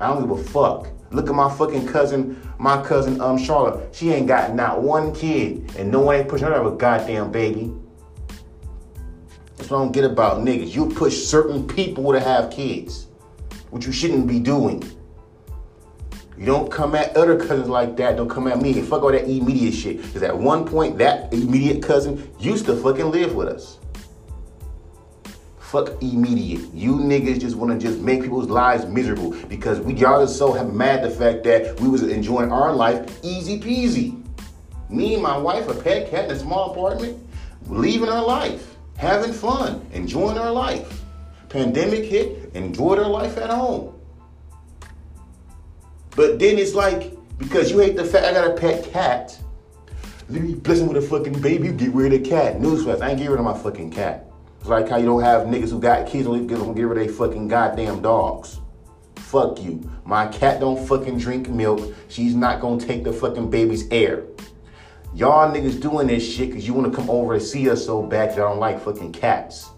I 0.00 0.08
don't 0.08 0.22
give 0.22 0.30
a 0.32 0.42
fuck. 0.42 0.88
Look 1.14 1.28
at 1.28 1.34
my 1.34 1.48
fucking 1.48 1.86
cousin, 1.86 2.40
my 2.58 2.82
cousin 2.82 3.20
um 3.20 3.38
Charlotte. 3.38 3.94
She 3.94 4.10
ain't 4.10 4.26
got 4.26 4.54
not 4.54 4.82
one 4.82 5.14
kid, 5.14 5.72
and 5.78 5.90
no 5.90 6.00
one 6.00 6.16
ain't 6.16 6.28
pushing 6.28 6.48
her 6.48 6.52
to 6.52 6.58
have 6.58 6.66
a 6.72 6.76
goddamn 6.76 7.30
baby. 7.30 7.72
That's 9.56 9.70
what 9.70 9.78
I 9.78 9.82
don't 9.84 9.92
get 9.92 10.04
about 10.04 10.40
niggas. 10.40 10.74
You 10.74 10.88
push 10.88 11.16
certain 11.16 11.68
people 11.68 12.12
to 12.12 12.18
have 12.18 12.50
kids, 12.50 13.06
which 13.70 13.86
you 13.86 13.92
shouldn't 13.92 14.26
be 14.26 14.40
doing. 14.40 14.82
You 16.36 16.46
don't 16.46 16.68
come 16.68 16.96
at 16.96 17.16
other 17.16 17.38
cousins 17.38 17.68
like 17.68 17.96
that. 17.98 18.16
Don't 18.16 18.28
come 18.28 18.48
at 18.48 18.60
me. 18.60 18.72
Fuck 18.82 19.04
all 19.04 19.12
that 19.12 19.28
immediate 19.28 19.72
shit. 19.72 20.02
Because 20.02 20.24
at 20.24 20.36
one 20.36 20.66
point, 20.66 20.98
that 20.98 21.32
immediate 21.32 21.80
cousin 21.80 22.28
used 22.40 22.66
to 22.66 22.74
fucking 22.74 23.12
live 23.12 23.36
with 23.36 23.46
us. 23.46 23.78
Fuck 25.74 26.00
immediate. 26.00 26.72
You 26.72 26.98
niggas 26.98 27.40
just 27.40 27.56
want 27.56 27.72
to 27.72 27.84
just 27.84 28.00
make 28.00 28.22
people's 28.22 28.48
lives 28.48 28.86
miserable 28.86 29.32
because 29.48 29.80
we 29.80 29.94
y'all 29.94 30.22
are 30.22 30.28
so 30.28 30.62
mad 30.68 31.02
the 31.02 31.10
fact 31.10 31.42
that 31.42 31.80
we 31.80 31.88
was 31.88 32.04
enjoying 32.04 32.52
our 32.52 32.72
life 32.72 33.18
easy 33.24 33.58
peasy. 33.58 34.22
Me 34.88 35.14
and 35.14 35.22
my 35.24 35.36
wife, 35.36 35.68
a 35.68 35.74
pet 35.74 36.08
cat 36.08 36.26
in 36.26 36.30
a 36.30 36.38
small 36.38 36.70
apartment, 36.70 37.18
living 37.66 38.08
our 38.08 38.24
life, 38.24 38.76
having 38.98 39.32
fun, 39.32 39.84
enjoying 39.92 40.38
our 40.38 40.52
life. 40.52 41.02
Pandemic 41.48 42.04
hit, 42.04 42.54
enjoyed 42.54 43.00
our 43.00 43.08
life 43.08 43.36
at 43.36 43.50
home. 43.50 44.00
But 46.14 46.38
then 46.38 46.56
it's 46.56 46.74
like, 46.74 47.16
because 47.36 47.72
you 47.72 47.80
hate 47.80 47.96
the 47.96 48.04
fact 48.04 48.26
I 48.26 48.32
got 48.32 48.48
a 48.48 48.54
pet 48.54 48.92
cat, 48.92 49.36
let 50.28 50.40
me 50.40 50.54
bless 50.54 50.78
with 50.82 50.98
a 50.98 51.02
fucking 51.02 51.40
baby, 51.40 51.72
get 51.72 51.92
rid 51.92 52.12
of 52.12 52.22
the 52.22 52.30
cat. 52.30 52.60
Newsflash, 52.60 53.00
I 53.02 53.10
ain't 53.10 53.18
get 53.18 53.28
rid 53.28 53.40
of 53.40 53.44
my 53.44 53.58
fucking 53.58 53.90
cat. 53.90 54.30
Like 54.64 54.88
how 54.88 54.96
you 54.96 55.04
don't 55.04 55.22
have 55.22 55.46
niggas 55.46 55.70
who 55.70 55.78
got 55.78 56.06
kids 56.06 56.26
don't 56.26 56.46
get 56.46 56.58
rid 56.84 56.98
of 56.98 57.06
their 57.06 57.08
fucking 57.14 57.48
goddamn 57.48 58.00
dogs. 58.00 58.60
Fuck 59.16 59.62
you. 59.62 59.90
My 60.04 60.26
cat 60.28 60.60
don't 60.60 60.82
fucking 60.86 61.18
drink 61.18 61.48
milk. 61.48 61.94
She's 62.08 62.34
not 62.34 62.60
gonna 62.60 62.80
take 62.80 63.04
the 63.04 63.12
fucking 63.12 63.50
baby's 63.50 63.86
air. 63.90 64.24
Y'all 65.12 65.52
niggas 65.54 65.80
doing 65.80 66.06
this 66.06 66.26
shit 66.26 66.48
because 66.48 66.66
you 66.66 66.72
wanna 66.72 66.90
come 66.90 67.10
over 67.10 67.34
and 67.34 67.42
see 67.42 67.68
us 67.68 67.84
so 67.84 68.02
bad 68.02 68.26
because 68.26 68.38
y'all 68.38 68.50
don't 68.50 68.58
like 68.58 68.80
fucking 68.80 69.12
cats. 69.12 69.70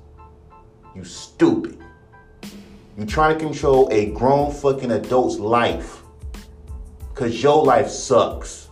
You 0.95 1.05
stupid. 1.05 1.78
You 2.97 3.05
trying 3.07 3.38
to 3.38 3.45
control 3.45 3.88
a 3.90 4.12
grown 4.12 4.52
fucking 4.52 4.93
adult's 4.93 5.38
life. 5.38 6.02
Cause 7.14 7.43
your 7.43 7.64
life 7.64 7.88
sucks. 7.88 8.65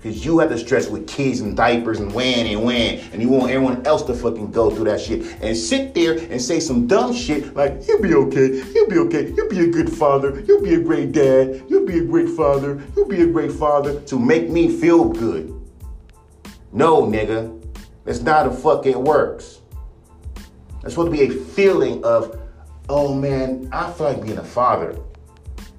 Because 0.00 0.24
you 0.24 0.38
have 0.38 0.48
to 0.48 0.56
stress 0.56 0.88
with 0.88 1.06
kids 1.06 1.40
and 1.40 1.54
diapers 1.54 2.00
and 2.00 2.14
when 2.14 2.46
and 2.46 2.64
when, 2.64 3.00
and 3.12 3.20
you 3.20 3.28
want 3.28 3.50
everyone 3.50 3.86
else 3.86 4.02
to 4.04 4.14
fucking 4.14 4.50
go 4.50 4.70
through 4.70 4.86
that 4.86 4.98
shit 4.98 5.26
and 5.42 5.54
sit 5.54 5.92
there 5.92 6.16
and 6.16 6.40
say 6.40 6.58
some 6.58 6.86
dumb 6.86 7.12
shit 7.12 7.54
like, 7.54 7.86
you'll 7.86 8.00
be 8.00 8.14
okay, 8.14 8.62
you'll 8.72 8.88
be 8.88 8.96
okay, 8.96 9.30
you'll 9.36 9.50
be 9.50 9.60
a 9.60 9.66
good 9.66 9.92
father, 9.92 10.40
you'll 10.48 10.62
be 10.62 10.72
a 10.72 10.80
great 10.80 11.12
dad, 11.12 11.62
you'll 11.68 11.84
be 11.84 11.98
a 11.98 12.04
great 12.04 12.30
father, 12.30 12.82
you'll 12.96 13.08
be 13.08 13.20
a 13.20 13.26
great 13.26 13.52
father 13.52 14.00
to 14.00 14.18
make 14.18 14.48
me 14.48 14.68
feel 14.74 15.04
good. 15.04 15.54
No, 16.72 17.02
nigga, 17.02 17.62
that's 18.06 18.22
not 18.22 18.44
how 18.44 18.50
the 18.50 18.56
fuck 18.56 18.86
it 18.86 18.98
works. 18.98 19.58
That's 20.80 20.94
supposed 20.94 21.12
to 21.12 21.18
be 21.18 21.24
a 21.24 21.30
feeling 21.30 22.02
of, 22.04 22.40
oh 22.88 23.12
man, 23.14 23.68
I 23.70 23.92
feel 23.92 24.06
like 24.06 24.22
being 24.22 24.38
a 24.38 24.44
father. 24.44 24.98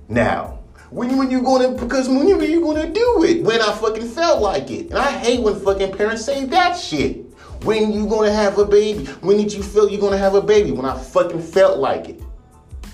Now, 0.09 0.59
when 0.91 1.17
when 1.17 1.31
you 1.31 1.41
gonna 1.41 1.71
because 1.71 2.07
when 2.07 2.27
you 2.27 2.41
you 2.41 2.61
gonna 2.61 2.89
do 2.89 3.23
it? 3.23 3.43
When 3.43 3.61
I 3.61 3.71
fucking 3.73 4.09
felt 4.09 4.41
like 4.41 4.69
it. 4.69 4.89
And 4.89 4.99
I 4.99 5.11
hate 5.11 5.41
when 5.41 5.59
fucking 5.59 5.93
parents 5.93 6.25
say 6.25 6.45
that 6.45 6.77
shit. 6.77 7.25
When 7.63 7.91
you 7.91 8.07
gonna 8.07 8.31
have 8.31 8.57
a 8.57 8.65
baby? 8.65 9.05
When 9.21 9.37
did 9.37 9.53
you 9.53 9.63
feel 9.63 9.89
you're 9.89 10.01
gonna 10.01 10.17
have 10.17 10.35
a 10.35 10.41
baby? 10.41 10.71
When 10.71 10.85
I 10.85 10.97
fucking 10.97 11.41
felt 11.41 11.79
like 11.79 12.09
it. 12.09 12.21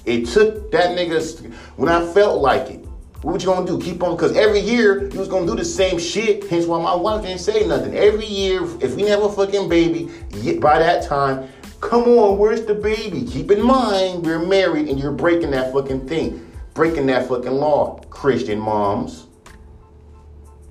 It 0.05 0.27
took 0.27 0.71
that 0.71 0.97
nigga 0.97 1.53
when 1.75 1.89
I 1.89 2.05
felt 2.13 2.41
like 2.41 2.69
it. 2.69 2.85
What 3.23 3.41
you 3.41 3.47
gonna 3.47 3.65
do? 3.65 3.79
Keep 3.79 4.03
on? 4.03 4.15
Because 4.15 4.37
every 4.37 4.59
year 4.59 5.09
you 5.09 5.19
was 5.19 5.27
gonna 5.27 5.47
do 5.47 5.55
the 5.55 5.65
same 5.65 5.97
shit. 5.97 6.47
Hence 6.47 6.65
why 6.65 6.81
my 6.81 6.95
wife 6.95 7.23
didn't 7.23 7.39
say 7.39 7.65
nothing. 7.65 7.95
Every 7.95 8.25
year, 8.25 8.63
if 8.79 8.95
we 8.95 9.03
have 9.03 9.23
a 9.23 9.31
fucking 9.31 9.67
baby, 9.67 10.05
by 10.59 10.77
that 10.79 11.03
time, 11.03 11.49
come 11.81 12.03
on, 12.03 12.37
where's 12.37 12.63
the 12.65 12.75
baby? 12.75 13.25
Keep 13.25 13.51
in 13.51 13.61
mind 13.61 14.23
we're 14.25 14.45
married 14.45 14.87
and 14.87 14.99
you're 14.99 15.11
breaking 15.11 15.51
that 15.51 15.73
fucking 15.73 16.07
thing, 16.07 16.46
breaking 16.77 17.07
that 17.07 17.27
fucking 17.27 17.51
law, 17.51 17.99
Christian 18.11 18.59
moms. 18.59 19.25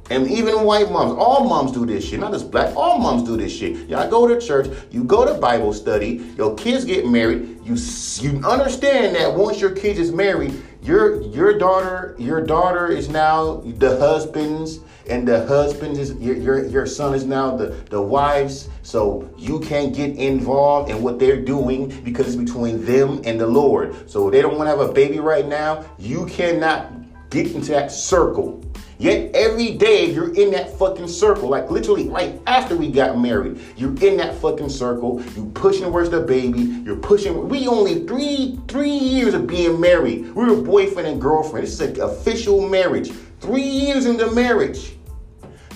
And 0.08 0.30
even 0.30 0.62
white 0.62 0.88
moms, 0.88 1.12
all 1.18 1.48
moms 1.48 1.72
do 1.72 1.84
this 1.84 2.08
shit, 2.08 2.20
not 2.20 2.30
just 2.32 2.48
black, 2.48 2.76
all 2.76 3.00
moms 3.00 3.24
do 3.24 3.36
this 3.36 3.52
shit. 3.52 3.88
Y'all 3.88 4.08
go 4.08 4.28
to 4.28 4.40
church, 4.40 4.68
you 4.92 5.02
go 5.02 5.26
to 5.26 5.34
Bible 5.40 5.72
study, 5.72 6.32
your 6.36 6.54
kids 6.54 6.84
get 6.84 7.08
married, 7.08 7.58
you 7.64 7.74
you 8.20 8.40
understand 8.46 9.16
that 9.16 9.34
once 9.34 9.60
your 9.60 9.72
kid 9.72 9.98
is 9.98 10.12
married, 10.12 10.54
your 10.80 11.22
your 11.22 11.58
daughter, 11.58 12.14
your 12.20 12.40
daughter 12.40 12.86
is 12.86 13.08
now 13.08 13.56
the 13.64 13.98
husband's, 13.98 14.78
and 15.08 15.26
the 15.26 15.46
husband 15.46 15.98
is 15.98 16.14
your 16.14 16.36
your, 16.36 16.66
your 16.66 16.86
son 16.86 17.14
is 17.14 17.24
now 17.24 17.56
the, 17.56 17.68
the 17.90 18.00
wife's, 18.00 18.68
so 18.82 19.28
you 19.36 19.60
can't 19.60 19.94
get 19.94 20.16
involved 20.16 20.90
in 20.90 21.02
what 21.02 21.18
they're 21.18 21.40
doing 21.42 21.88
because 22.02 22.26
it's 22.26 22.36
between 22.36 22.84
them 22.84 23.20
and 23.24 23.40
the 23.40 23.46
Lord. 23.46 24.10
So 24.10 24.30
they 24.30 24.42
don't 24.42 24.56
want 24.56 24.68
to 24.70 24.76
have 24.76 24.80
a 24.80 24.92
baby 24.92 25.18
right 25.18 25.46
now, 25.46 25.84
you 25.98 26.26
cannot 26.26 26.92
get 27.30 27.52
into 27.52 27.72
that 27.72 27.90
circle 27.90 28.62
Yet 28.98 29.34
every 29.34 29.76
day 29.76 30.10
you're 30.10 30.34
in 30.34 30.50
that 30.52 30.78
fucking 30.78 31.08
circle, 31.08 31.50
like 31.50 31.70
literally 31.70 32.08
right 32.08 32.40
after 32.46 32.74
we 32.76 32.90
got 32.90 33.18
married, 33.18 33.60
you're 33.76 33.94
in 34.02 34.16
that 34.16 34.34
fucking 34.36 34.70
circle. 34.70 35.22
You 35.36 35.50
pushing 35.54 35.84
towards 35.84 36.08
the 36.08 36.20
baby. 36.20 36.60
You're 36.60 36.96
pushing. 36.96 37.48
We 37.48 37.68
only 37.68 38.06
three 38.06 38.58
three 38.68 38.88
years 38.88 39.34
of 39.34 39.46
being 39.46 39.78
married. 39.78 40.34
We 40.34 40.46
were 40.46 40.62
boyfriend 40.62 41.08
and 41.08 41.20
girlfriend. 41.20 41.66
This 41.66 41.74
is 41.74 41.80
an 41.80 42.00
official 42.00 42.66
marriage. 42.66 43.10
Three 43.40 43.62
years 43.62 44.06
into 44.06 44.30
marriage. 44.30 44.95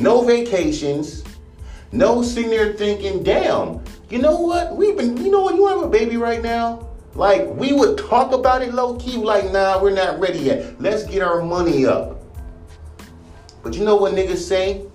No 0.01 0.23
vacations. 0.23 1.23
No 1.93 2.23
sitting 2.23 2.51
there 2.51 2.73
thinking, 2.73 3.23
damn, 3.23 3.83
you 4.09 4.19
know 4.19 4.41
what? 4.41 4.77
We've 4.77 4.97
been, 4.97 5.17
you 5.19 5.31
know 5.31 5.43
what? 5.43 5.57
You 5.57 5.67
have 5.67 5.83
a 5.83 5.89
baby 5.89 6.17
right 6.17 6.43
now. 6.43 6.89
Like 7.15 7.49
we 7.49 7.73
would 7.73 7.99
talk 7.99 8.33
about 8.33 8.63
it 8.63 8.73
low 8.73 8.97
key, 8.97 9.17
like, 9.17 9.53
nah, 9.53 9.83
we're 9.83 9.91
not 9.91 10.21
ready 10.21 10.39
yet. 10.39 10.81
Let's 10.81 11.05
get 11.05 11.23
our 11.23 11.43
money 11.43 11.85
up. 11.85 12.23
But 13.63 13.75
you 13.75 13.85
know 13.85 13.97
what 13.97 14.15
niggas 14.15 14.39
say? 14.39 14.87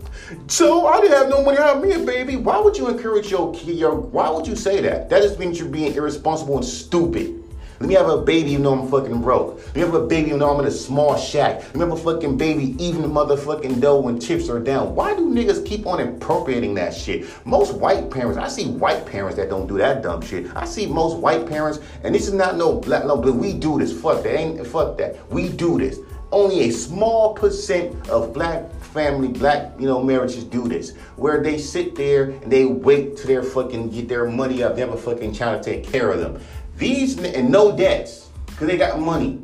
So 0.48 0.88
I 0.88 1.00
didn't 1.02 1.18
have 1.18 1.30
no 1.30 1.44
money 1.44 1.58
to 1.58 1.76
me 1.80 2.02
a 2.02 2.06
baby. 2.06 2.36
Why 2.36 2.60
would 2.60 2.76
you 2.76 2.88
encourage 2.88 3.30
your 3.30 3.54
kid? 3.54 3.78
Your, 3.78 3.94
why 3.94 4.30
would 4.30 4.48
you 4.48 4.56
say 4.56 4.82
that? 4.82 5.10
That 5.10 5.22
just 5.22 5.38
means 5.38 5.60
you're 5.60 5.70
being 5.70 5.94
irresponsible 5.94 6.56
and 6.58 6.66
stupid. 6.66 7.44
Let 7.80 7.90
me 7.90 7.96
have 7.96 8.08
a 8.08 8.22
baby 8.22 8.52
you 8.52 8.60
know 8.60 8.80
I'm 8.80 8.90
fucking 8.90 9.22
broke. 9.22 9.58
Let 9.58 9.76
me 9.76 9.82
have 9.82 9.94
a 9.94 10.08
baby 10.08 10.30
you 10.30 10.38
know 10.38 10.54
I'm 10.54 10.62
in 10.62 10.68
a 10.68 10.72
small 10.72 11.18
shack. 11.18 11.62
Let 11.62 11.76
me 11.76 11.80
have 11.82 11.92
a 11.92 11.98
fucking 11.98 12.38
baby 12.38 12.76
even 12.82 13.02
the 13.02 13.08
motherfucking 13.10 13.82
dough 13.82 14.00
when 14.00 14.18
chips 14.20 14.48
are 14.50 14.62
down. 14.62 14.96
Why 14.96 15.14
do 15.14 15.30
niggas 15.30 15.66
keep 15.66 15.86
on 15.86 16.00
appropriating 16.00 16.74
that 16.76 16.94
shit? 16.94 17.26
Most 17.46 17.74
white 17.76 18.10
parents, 18.10 18.38
I 18.38 18.48
see 18.48 18.68
white 18.68 19.06
parents 19.06 19.36
that 19.36 19.50
don't 19.50 19.68
do 19.68 19.78
that 19.80 20.02
dumb 20.02 20.22
shit. 20.22 20.56
I 20.56 20.64
see 20.64 20.86
most 20.86 21.18
white 21.18 21.48
parents, 21.48 21.80
and 22.04 22.16
this 22.16 22.28
is 22.28 22.34
not 22.34 22.56
no 22.56 22.80
black, 22.80 23.06
no, 23.06 23.18
but 23.18 23.34
we 23.34 23.52
do 23.52 23.78
this. 23.78 23.92
Fuck 23.92 24.24
that. 24.24 24.40
Ain't 24.40 24.66
fuck 24.66 24.98
that. 24.98 25.30
We 25.30 25.50
do 25.50 25.78
this 25.78 26.00
only 26.32 26.68
a 26.68 26.72
small 26.72 27.34
percent 27.34 28.10
of 28.10 28.34
black 28.34 28.70
family, 28.82 29.30
black, 29.30 29.72
you 29.80 29.86
know, 29.86 30.04
marriages 30.04 30.44
do 30.44 30.68
this, 30.68 30.96
where 31.16 31.42
they 31.42 31.58
sit 31.58 31.96
there 31.96 32.32
and 32.32 32.52
they 32.52 32.66
wait 32.66 33.18
till 33.18 33.28
their 33.28 33.44
fucking 33.44 33.90
get 33.90 34.10
their 34.10 34.30
money 34.30 34.64
up. 34.64 34.76
They 34.76 34.82
have 34.82 34.92
a 34.92 34.98
fucking 34.98 35.34
child 35.34 35.64
to 35.64 35.72
take 35.72 35.84
care 35.84 36.12
of 36.12 36.20
them. 36.20 36.42
These 36.78 37.18
and 37.18 37.50
no 37.50 37.76
debts 37.76 38.30
because 38.48 38.68
they 38.68 38.78
got 38.78 39.00
money. 39.00 39.42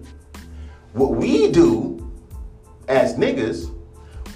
What 0.93 1.11
we 1.11 1.51
do 1.51 2.11
as 2.87 3.15
niggas, 3.15 3.73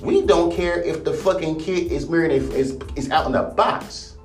we 0.01 0.21
don't 0.21 0.55
care 0.55 0.81
if 0.81 1.03
the 1.03 1.13
fucking 1.13 1.59
kid 1.59 1.91
is 1.91 2.09
married 2.09 2.31
is 2.31 2.77
is 2.95 3.11
out 3.11 3.25
in 3.25 3.33
the 3.33 3.43
box. 3.43 4.15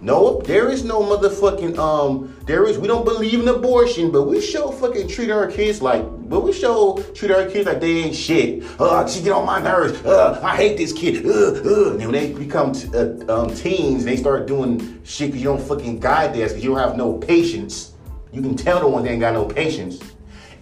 No, 0.00 0.40
there 0.42 0.68
is 0.68 0.84
no 0.84 1.02
motherfucking 1.02 1.76
um. 1.76 2.36
There 2.46 2.66
is 2.66 2.78
we 2.78 2.86
don't 2.86 3.04
believe 3.04 3.40
in 3.40 3.48
abortion, 3.48 4.12
but 4.12 4.24
we 4.24 4.40
show 4.40 4.70
fucking 4.70 5.08
treat 5.08 5.30
our 5.30 5.50
kids 5.50 5.82
like, 5.82 6.02
but 6.28 6.44
we 6.44 6.52
show 6.52 7.02
treat 7.14 7.32
our 7.32 7.46
kids 7.46 7.66
like 7.66 7.80
they 7.80 8.04
ain't 8.04 8.14
shit. 8.14 8.62
Uh, 8.78 9.08
she 9.08 9.22
get 9.22 9.32
on 9.32 9.44
my 9.44 9.60
nerves. 9.60 10.00
Uh, 10.04 10.40
I 10.42 10.54
hate 10.54 10.76
this 10.76 10.92
kid. 10.92 11.26
Uh, 11.26 11.30
uh. 11.30 11.90
And 11.94 12.02
when 12.02 12.12
they 12.12 12.32
become 12.32 12.72
t- 12.72 12.88
uh, 12.94 13.42
um, 13.42 13.52
teens, 13.54 14.04
they 14.04 14.16
start 14.16 14.46
doing 14.46 15.00
shit 15.02 15.28
because 15.28 15.42
you 15.42 15.48
don't 15.48 15.62
fucking 15.62 15.98
guide 15.98 16.32
this 16.32 16.52
because 16.52 16.62
you 16.62 16.70
don't 16.70 16.78
have 16.78 16.96
no 16.96 17.14
patience. 17.14 17.94
You 18.32 18.42
can 18.42 18.56
tell 18.56 18.80
the 18.80 18.88
ones 18.88 19.04
they 19.06 19.12
ain't 19.12 19.20
got 19.20 19.34
no 19.34 19.44
patience. 19.44 20.00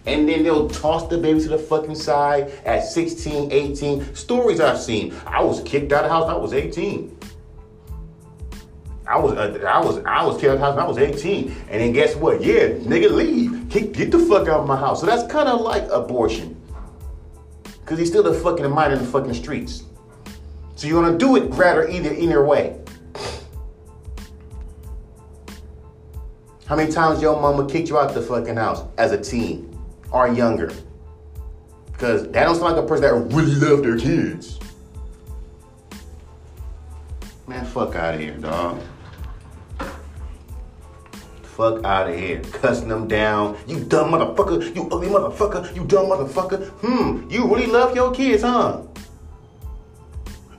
And 0.07 0.29
then 0.29 0.45
they'll 0.45 0.69
toss 0.69 1.09
the 1.09 1.19
baby 1.19 1.41
to 1.41 1.49
the 1.49 1.59
fucking 1.59 1.97
side 1.97 2.51
at 2.65 2.85
16, 2.85 3.51
18. 3.51 4.15
Stories 4.15 4.61
I've 4.61 4.81
seen. 4.81 5.13
I 5.27 5.43
was 5.43 5.63
kicked 5.63 5.93
out 5.93 6.05
of 6.05 6.11
the 6.11 6.15
house. 6.15 6.31
I 6.31 6.37
was 6.37 6.53
18. 6.53 7.19
I 9.09 9.19
was 9.19 9.35
uh, 9.35 9.65
I 9.69 9.85
was 9.85 9.99
I 10.05 10.25
was 10.25 10.37
kicked 10.37 10.51
out 10.51 10.55
of 10.55 10.59
the 10.61 10.65
house 10.65 10.77
when 10.77 10.85
I 10.85 10.89
was 10.89 10.99
18. 10.99 11.57
And 11.71 11.81
then 11.81 11.93
guess 11.93 12.15
what? 12.15 12.43
Yeah, 12.43 12.69
nigga 12.69 13.11
leave. 13.11 13.69
Get, 13.69 13.93
get 13.93 14.11
the 14.13 14.19
fuck 14.19 14.49
out 14.49 14.61
of 14.61 14.67
my 14.67 14.77
house. 14.77 15.01
So 15.01 15.07
that's 15.07 15.31
kind 15.31 15.49
of 15.49 15.61
like 15.61 15.85
abortion. 15.91 16.61
Cause 17.85 17.99
he's 17.99 18.09
still 18.09 18.25
the 18.25 18.35
fucking 18.35 18.69
mind 18.69 18.93
in 18.93 18.99
the 18.99 19.07
fucking 19.07 19.35
streets. 19.35 19.85
So 20.75 20.89
you're 20.89 21.03
gonna 21.03 21.17
do 21.17 21.37
it 21.37 21.49
rather 21.51 21.89
either 21.89 22.13
either 22.13 22.45
way. 22.45 22.81
How 26.67 26.77
many 26.77 26.91
times 26.91 27.23
your 27.23 27.41
mama 27.41 27.69
kicked 27.69 27.89
you 27.89 27.99
out 27.99 28.13
the 28.13 28.23
fucking 28.23 28.57
house 28.57 28.83
as 28.99 29.13
a 29.13 29.21
teen 29.21 29.79
or 30.11 30.29
younger? 30.29 30.73
Because 31.93 32.25
that 32.25 32.45
don't 32.45 32.57
sound 32.57 32.77
like 32.77 32.85
a 32.85 32.87
person 32.87 33.03
that 33.03 33.35
really 33.35 33.55
love 33.55 33.83
their 33.83 33.97
kids. 33.97 34.59
Man, 37.47 37.65
fuck 37.65 37.95
out 37.95 38.15
of 38.15 38.21
here, 38.21 38.37
dog 38.37 38.81
fuck 41.57 41.83
out 41.85 42.11
of 42.11 42.19
here. 42.19 42.41
Cussing 42.53 42.89
them 42.89 43.09
down. 43.09 43.57
You 43.67 43.81
dumb 43.81 44.11
motherfucker. 44.11 44.75
You 44.77 44.89
ugly 44.91 45.09
motherfucker. 45.09 45.75
You 45.75 45.85
dumb 45.85 46.07
motherfucker. 46.07 46.69
Hmm, 46.83 47.31
you 47.31 47.47
really 47.47 47.67
love 47.67 47.97
your 47.97 48.13
kids, 48.13 48.43
huh? 48.43 48.83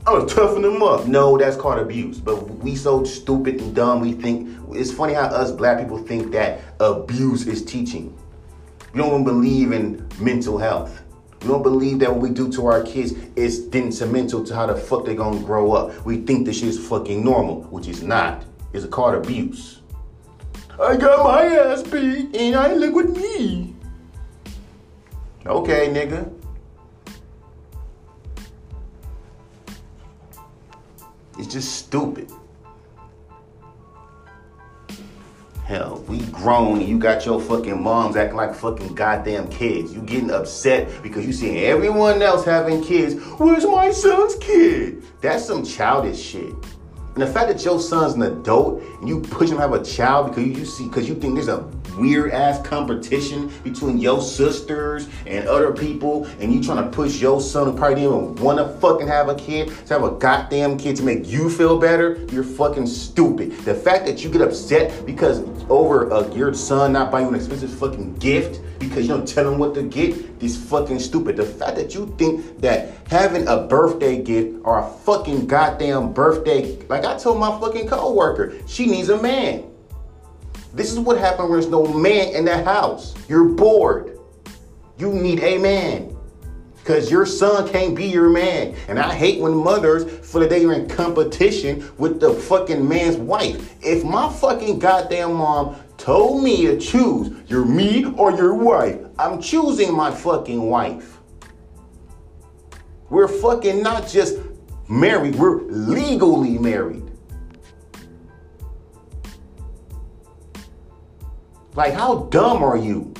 I 0.07 0.11
was 0.11 0.33
toughing 0.33 0.61
them 0.61 0.81
up. 0.81 1.05
No, 1.05 1.37
that's 1.37 1.57
called 1.57 1.79
abuse. 1.79 2.17
But 2.17 2.41
we 2.59 2.77
so 2.77 3.03
stupid 3.03 3.59
and 3.59 3.75
dumb. 3.75 3.99
We 3.99 4.13
think 4.13 4.57
it's 4.71 4.89
funny 4.89 5.13
how 5.13 5.23
us 5.23 5.51
black 5.51 5.79
people 5.79 5.97
think 5.97 6.31
that 6.31 6.61
abuse 6.79 7.45
is 7.45 7.65
teaching. 7.65 8.17
We 8.93 9.01
don't 9.01 9.09
even 9.09 9.23
believe 9.25 9.73
in 9.73 10.07
mental 10.17 10.57
health. 10.57 11.03
We 11.41 11.49
don't 11.49 11.61
believe 11.61 11.99
that 11.99 12.09
what 12.09 12.21
we 12.21 12.29
do 12.29 12.49
to 12.53 12.67
our 12.67 12.83
kids 12.83 13.15
is 13.35 13.59
detrimental 13.59 14.45
to 14.45 14.55
how 14.55 14.67
the 14.67 14.75
fuck 14.75 15.03
they 15.03 15.13
gonna 15.13 15.41
grow 15.41 15.73
up. 15.73 16.05
We 16.05 16.21
think 16.21 16.45
this 16.45 16.63
is 16.63 16.87
fucking 16.87 17.21
normal, 17.21 17.63
which 17.63 17.89
is 17.89 18.01
not. 18.01 18.45
It's 18.71 18.85
called 18.85 19.15
abuse. 19.15 19.81
I 20.81 20.95
got 20.95 21.21
my 21.25 21.43
ass 21.47 21.83
beat 21.83 22.33
and 22.33 22.55
I 22.55 22.75
look 22.75 22.95
with 22.95 23.17
me. 23.17 23.75
Okay, 25.45 25.89
nigga. 25.89 26.36
It's 31.37 31.47
just 31.47 31.75
stupid. 31.75 32.31
Hell, 35.65 36.01
we 36.07 36.19
grown 36.27 36.79
and 36.79 36.87
you 36.87 36.97
got 36.97 37.25
your 37.25 37.41
fucking 37.41 37.83
moms 37.83 38.15
acting 38.15 38.37
like 38.37 38.55
fucking 38.55 38.95
goddamn 38.95 39.49
kids. 39.49 39.93
You 39.93 40.01
getting 40.01 40.31
upset 40.31 41.03
because 41.03 41.25
you 41.25 41.33
seeing 41.33 41.57
everyone 41.57 42.21
else 42.21 42.45
having 42.45 42.81
kids. 42.81 43.21
Where's 43.37 43.65
my 43.65 43.91
son's 43.91 44.35
kid? 44.35 45.03
That's 45.19 45.45
some 45.45 45.65
childish 45.65 46.21
shit. 46.21 46.55
And 47.17 47.27
the 47.27 47.33
fact 47.33 47.47
that 47.47 47.65
your 47.65 47.79
son's 47.79 48.13
an 48.13 48.21
adult 48.21 48.79
and 48.99 49.09
you 49.09 49.19
push 49.21 49.49
him 49.49 49.55
to 49.55 49.61
have 49.63 49.73
a 49.73 49.83
child 49.83 50.27
because 50.27 50.45
you 50.45 50.65
see 50.65 50.83
because 50.83 51.09
you 51.09 51.15
think 51.15 51.33
there's 51.33 51.47
a 51.47 51.67
weird 51.97 52.31
ass 52.31 52.61
competition 52.61 53.51
between 53.63 53.97
your 53.97 54.21
sisters 54.21 55.09
and 55.25 55.47
other 55.47 55.73
people, 55.73 56.25
and 56.39 56.53
you 56.53 56.61
trying 56.61 56.83
to 56.83 56.95
push 56.95 57.19
your 57.19 57.41
son 57.41 57.71
who 57.71 57.75
probably 57.75 57.95
didn't 57.95 58.13
even 58.13 58.35
want 58.35 58.59
to 58.59 58.67
fucking 58.79 59.07
have 59.07 59.29
a 59.29 59.35
kid 59.35 59.69
to 59.87 59.93
have 59.95 60.03
a 60.03 60.11
goddamn 60.11 60.77
kid 60.77 60.95
to 60.95 61.01
make 61.01 61.27
you 61.27 61.49
feel 61.49 61.79
better, 61.79 62.23
you're 62.31 62.43
fucking 62.43 62.85
stupid. 62.85 63.51
The 63.65 63.73
fact 63.73 64.05
that 64.05 64.23
you 64.23 64.29
get 64.29 64.41
upset 64.41 65.03
because 65.03 65.39
over 65.69 66.11
uh, 66.11 66.27
your 66.33 66.53
son 66.53 66.93
not 66.93 67.11
buying 67.11 67.25
you 67.25 67.29
an 67.29 67.35
expensive 67.35 67.73
fucking 67.73 68.15
gift 68.15 68.61
because 68.79 69.03
you 69.03 69.09
don't 69.09 69.27
tell 69.27 69.51
him 69.51 69.59
what 69.59 69.73
to 69.75 69.83
get 69.83 70.15
is 70.41 70.57
fucking 70.57 70.99
stupid. 70.99 71.37
The 71.37 71.45
fact 71.45 71.75
that 71.77 71.93
you 71.93 72.13
think 72.17 72.59
that 72.61 72.91
having 73.07 73.47
a 73.47 73.65
birthday 73.67 74.21
gift 74.21 74.59
or 74.63 74.79
a 74.79 74.89
fucking 74.89 75.47
goddamn 75.47 76.13
birthday, 76.13 76.77
like 76.87 77.05
I 77.05 77.17
told 77.17 77.39
my 77.39 77.59
fucking 77.59 77.87
coworker, 77.87 78.53
she 78.67 78.85
needs 78.85 79.09
a 79.09 79.21
man. 79.21 79.65
This 80.73 80.91
is 80.91 80.99
what 80.99 81.17
happens 81.17 81.49
when 81.49 81.59
there's 81.59 81.71
no 81.71 81.87
man 81.87 82.35
in 82.35 82.45
the 82.45 82.63
house. 82.63 83.15
You're 83.27 83.45
bored. 83.45 84.19
You 84.97 85.11
need 85.13 85.39
a 85.39 85.57
man. 85.57 86.16
Because 86.87 87.11
your 87.11 87.25
son 87.25 87.67
can't 87.67 87.93
be 87.93 88.05
your 88.05 88.29
man. 88.29 88.73
And 88.87 88.97
I 88.97 89.13
hate 89.13 89.41
when 89.41 89.53
mothers 89.53 90.05
feel 90.25 90.39
that 90.39 90.49
they're 90.49 90.71
in 90.71 90.87
competition 90.87 91.91
with 91.97 92.21
the 92.21 92.33
fucking 92.33 92.87
man's 92.87 93.17
wife. 93.17 93.75
If 93.83 94.05
my 94.05 94.31
fucking 94.31 94.79
goddamn 94.79 95.33
mom 95.33 95.75
told 95.97 96.45
me 96.45 96.65
to 96.67 96.79
choose, 96.79 97.37
you're 97.47 97.65
me 97.65 98.05
or 98.15 98.31
your 98.31 98.53
wife, 98.53 99.01
I'm 99.19 99.41
choosing 99.41 99.93
my 99.93 100.11
fucking 100.11 100.61
wife. 100.61 101.17
We're 103.09 103.27
fucking 103.27 103.83
not 103.83 104.07
just 104.07 104.37
married, 104.87 105.35
we're 105.35 105.63
legally 105.63 106.57
married. 106.57 107.03
Like, 111.75 111.93
how 111.93 112.29
dumb 112.31 112.63
are 112.63 112.77
you? 112.77 113.13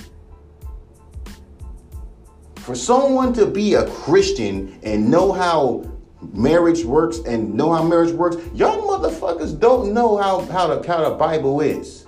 For 2.68 2.76
someone 2.76 3.32
to 3.36 3.46
be 3.46 3.76
a 3.76 3.90
Christian 3.90 4.78
and 4.84 5.10
know 5.10 5.32
how 5.32 5.90
marriage 6.34 6.84
works 6.84 7.20
and 7.20 7.54
know 7.54 7.72
how 7.72 7.82
marriage 7.82 8.12
works, 8.12 8.36
y'all 8.54 8.82
motherfuckers 8.82 9.58
don't 9.58 9.94
know 9.94 10.18
how, 10.18 10.42
how, 10.48 10.68
the, 10.76 10.86
how 10.86 11.10
the 11.10 11.16
Bible 11.16 11.62
is. 11.62 12.06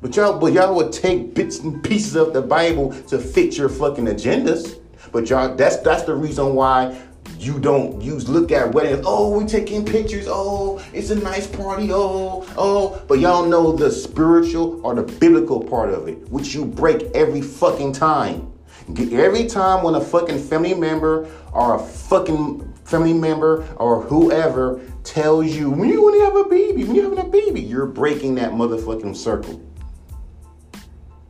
But 0.00 0.14
y'all, 0.14 0.38
but 0.38 0.52
y'all 0.52 0.76
would 0.76 0.92
take 0.92 1.34
bits 1.34 1.58
and 1.58 1.82
pieces 1.82 2.14
of 2.14 2.32
the 2.32 2.40
Bible 2.40 2.92
to 3.08 3.18
fit 3.18 3.58
your 3.58 3.68
fucking 3.68 4.04
agendas. 4.04 4.78
But 5.10 5.28
y'all, 5.28 5.56
that's 5.56 5.78
that's 5.78 6.04
the 6.04 6.14
reason 6.14 6.54
why 6.54 6.96
you 7.36 7.58
don't 7.58 8.00
use 8.00 8.28
look 8.28 8.52
at 8.52 8.72
weddings. 8.72 9.04
Oh, 9.04 9.36
we 9.36 9.44
taking 9.44 9.84
pictures. 9.84 10.26
Oh, 10.28 10.80
it's 10.92 11.10
a 11.10 11.16
nice 11.16 11.48
party. 11.48 11.90
Oh, 11.90 12.46
oh. 12.56 13.02
But 13.08 13.18
y'all 13.18 13.44
know 13.44 13.72
the 13.72 13.90
spiritual 13.90 14.80
or 14.86 14.94
the 14.94 15.02
biblical 15.02 15.60
part 15.60 15.90
of 15.90 16.06
it, 16.06 16.30
which 16.30 16.54
you 16.54 16.64
break 16.64 17.02
every 17.12 17.42
fucking 17.42 17.90
time. 17.94 18.49
Every 18.98 19.46
time 19.46 19.84
when 19.84 19.94
a 19.94 20.00
fucking 20.00 20.38
family 20.38 20.74
member 20.74 21.28
or 21.52 21.76
a 21.76 21.78
fucking 21.78 22.72
family 22.84 23.12
member 23.12 23.66
or 23.76 24.02
whoever 24.02 24.80
tells 25.04 25.46
you 25.46 25.70
when 25.70 25.88
you 25.88 26.02
want 26.02 26.16
to 26.16 26.24
have 26.24 26.36
a 26.36 26.48
baby, 26.48 26.84
when 26.84 26.94
you're 26.94 27.04
having 27.04 27.24
a 27.24 27.28
baby, 27.28 27.60
you're 27.60 27.86
breaking 27.86 28.34
that 28.36 28.52
motherfucking 28.52 29.16
circle. 29.16 29.60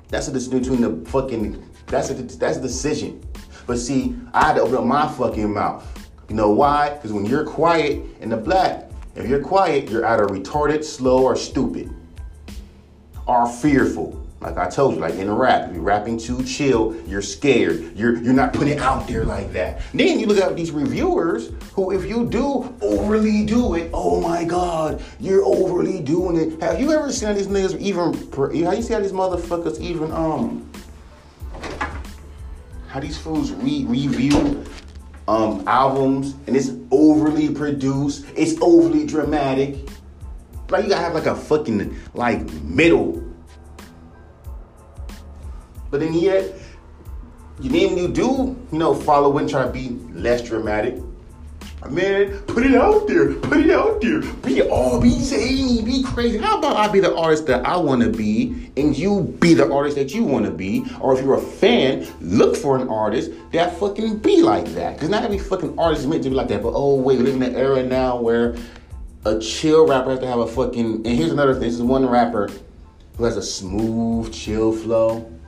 That's 0.09 0.27
the 0.27 0.33
decision 0.33 0.59
between 0.59 0.81
the 0.81 1.11
fucking. 1.11 1.63
That's 1.87 2.11
a 2.11 2.15
that's 2.15 2.57
a 2.57 2.61
decision. 2.61 3.23
But 3.67 3.79
see, 3.79 4.17
I 4.33 4.47
had 4.47 4.55
to 4.55 4.63
open 4.63 4.77
up 4.77 4.85
my 4.85 5.09
fucking 5.09 5.53
mouth. 5.53 5.87
You 6.29 6.37
know 6.37 6.51
why? 6.51 6.91
Because 6.91 7.13
when 7.13 7.27
you're 7.27 7.45
quiet 7.45 8.03
in 8.21 8.31
the 8.31 8.37
black, 8.37 8.91
if 9.15 9.29
you're 9.29 9.43
quiet, 9.43 9.91
you're 9.91 10.07
either 10.07 10.27
retarded, 10.27 10.85
slow, 10.85 11.25
or 11.25 11.37
stupid, 11.37 11.93
or 13.27 13.49
fearful. 13.49 14.27
Like 14.41 14.57
I 14.57 14.71
told 14.71 14.95
you, 14.95 15.01
like 15.01 15.17
in 15.17 15.29
a 15.29 15.35
rap, 15.35 15.71
you're 15.71 15.83
rapping 15.83 16.17
too 16.17 16.43
chill, 16.45 16.97
you're 17.07 17.21
scared. 17.21 17.95
You're 17.95 18.17
you're 18.17 18.33
not 18.33 18.55
putting 18.55 18.73
it 18.73 18.79
out 18.79 19.07
there 19.07 19.25
like 19.25 19.53
that. 19.53 19.83
Then 19.93 20.19
you 20.19 20.27
look 20.27 20.39
at 20.39 20.57
these 20.57 20.71
reviewers 20.71 21.51
who, 21.75 21.91
if 21.91 22.07
you 22.07 22.27
do 22.27 22.75
overly 22.81 23.45
do 23.45 23.75
it, 23.75 23.91
oh 23.93 24.19
my 24.19 24.45
God, 24.45 25.03
you're 25.21 25.45
overly 25.45 26.01
doing 26.01 26.37
it. 26.37 26.63
Have 26.63 26.81
you 26.81 26.91
ever 26.91 27.13
seen 27.13 27.35
these 27.35 27.49
niggas 27.49 27.79
even? 27.79 28.65
How 28.65 28.73
you 28.73 28.83
see 28.83 28.95
how 28.95 29.01
these 29.01 29.13
motherfuckers 29.13 29.79
even 29.79 30.11
um? 30.11 30.71
How 32.89 33.01
these 33.01 33.19
fools 33.19 33.53
re- 33.53 33.85
review 33.85 34.65
um 35.29 35.63
albums 35.67 36.35
and 36.47 36.57
it's 36.57 36.71
overly 36.91 37.55
produced, 37.55 38.25
it's 38.37 38.59
overly 38.63 39.07
dramatic. 39.07 39.77
Like 40.71 40.85
you 40.85 40.89
gotta 40.91 41.03
have 41.05 41.15
like 41.15 41.27
a 41.27 41.37
fucking 41.37 41.95
like 42.15 42.51
middle 42.63 43.30
but 45.91 46.01
then 46.01 46.15
yet, 46.15 46.55
you 47.61 47.69
then 47.69 47.99
you 47.99 48.09
do, 48.09 48.57
you 48.73 48.79
know, 48.79 48.95
follow 48.95 49.37
and 49.39 49.49
try 49.49 49.65
to 49.65 49.71
be 49.71 49.91
less 50.13 50.43
dramatic. 50.43 50.97
Man, 51.89 52.39
put 52.41 52.65
it 52.65 52.75
out 52.75 53.09
there. 53.09 53.35
Put 53.35 53.61
it 53.61 53.71
out 53.71 54.03
there. 54.03 54.21
Be 54.21 54.63
all 54.63 55.01
be 55.01 55.11
zany, 55.11 55.83
be 55.83 56.03
crazy. 56.03 56.37
How 56.37 56.59
about 56.59 56.77
I 56.77 56.89
be 56.89 57.01
the 57.01 57.17
artist 57.17 57.47
that 57.47 57.65
I 57.65 57.77
want 57.79 58.03
to 58.03 58.11
be, 58.11 58.71
and 58.77 58.97
you 58.97 59.23
be 59.41 59.55
the 59.55 59.73
artist 59.73 59.97
that 59.97 60.15
you 60.15 60.23
want 60.23 60.45
to 60.45 60.51
be? 60.51 60.85
Or 61.01 61.19
if 61.19 61.25
you're 61.25 61.35
a 61.35 61.41
fan, 61.41 62.07
look 62.21 62.55
for 62.55 62.77
an 62.77 62.89
artist 62.89 63.31
that 63.53 63.79
fucking 63.79 64.19
be 64.19 64.43
like 64.43 64.67
that. 64.75 64.95
Because 64.95 65.09
not 65.09 65.25
every 65.25 65.39
fucking 65.39 65.79
artist 65.79 66.03
is 66.03 66.07
meant 66.07 66.23
to 66.25 66.29
be 66.29 66.37
like 66.37 66.49
that. 66.49 66.63
But 66.63 66.75
oh 66.75 66.97
wait, 66.97 67.19
we 67.19 67.25
live 67.25 67.37
in 67.37 67.43
an 67.43 67.57
era 67.57 67.83
now 67.83 68.21
where 68.21 68.57
a 69.25 69.39
chill 69.39 69.87
rapper 69.87 70.11
has 70.11 70.19
to 70.21 70.27
have 70.27 70.39
a 70.39 70.47
fucking. 70.47 71.07
And 71.07 71.07
here's 71.07 71.33
another 71.33 71.55
thing. 71.55 71.63
This 71.63 71.75
is 71.75 71.83
one 71.83 72.07
rapper 72.07 72.51
who 73.17 73.25
has 73.25 73.39
a 73.39 73.43
smooth, 73.43 74.33
chill 74.33 74.73
flow 74.73 75.40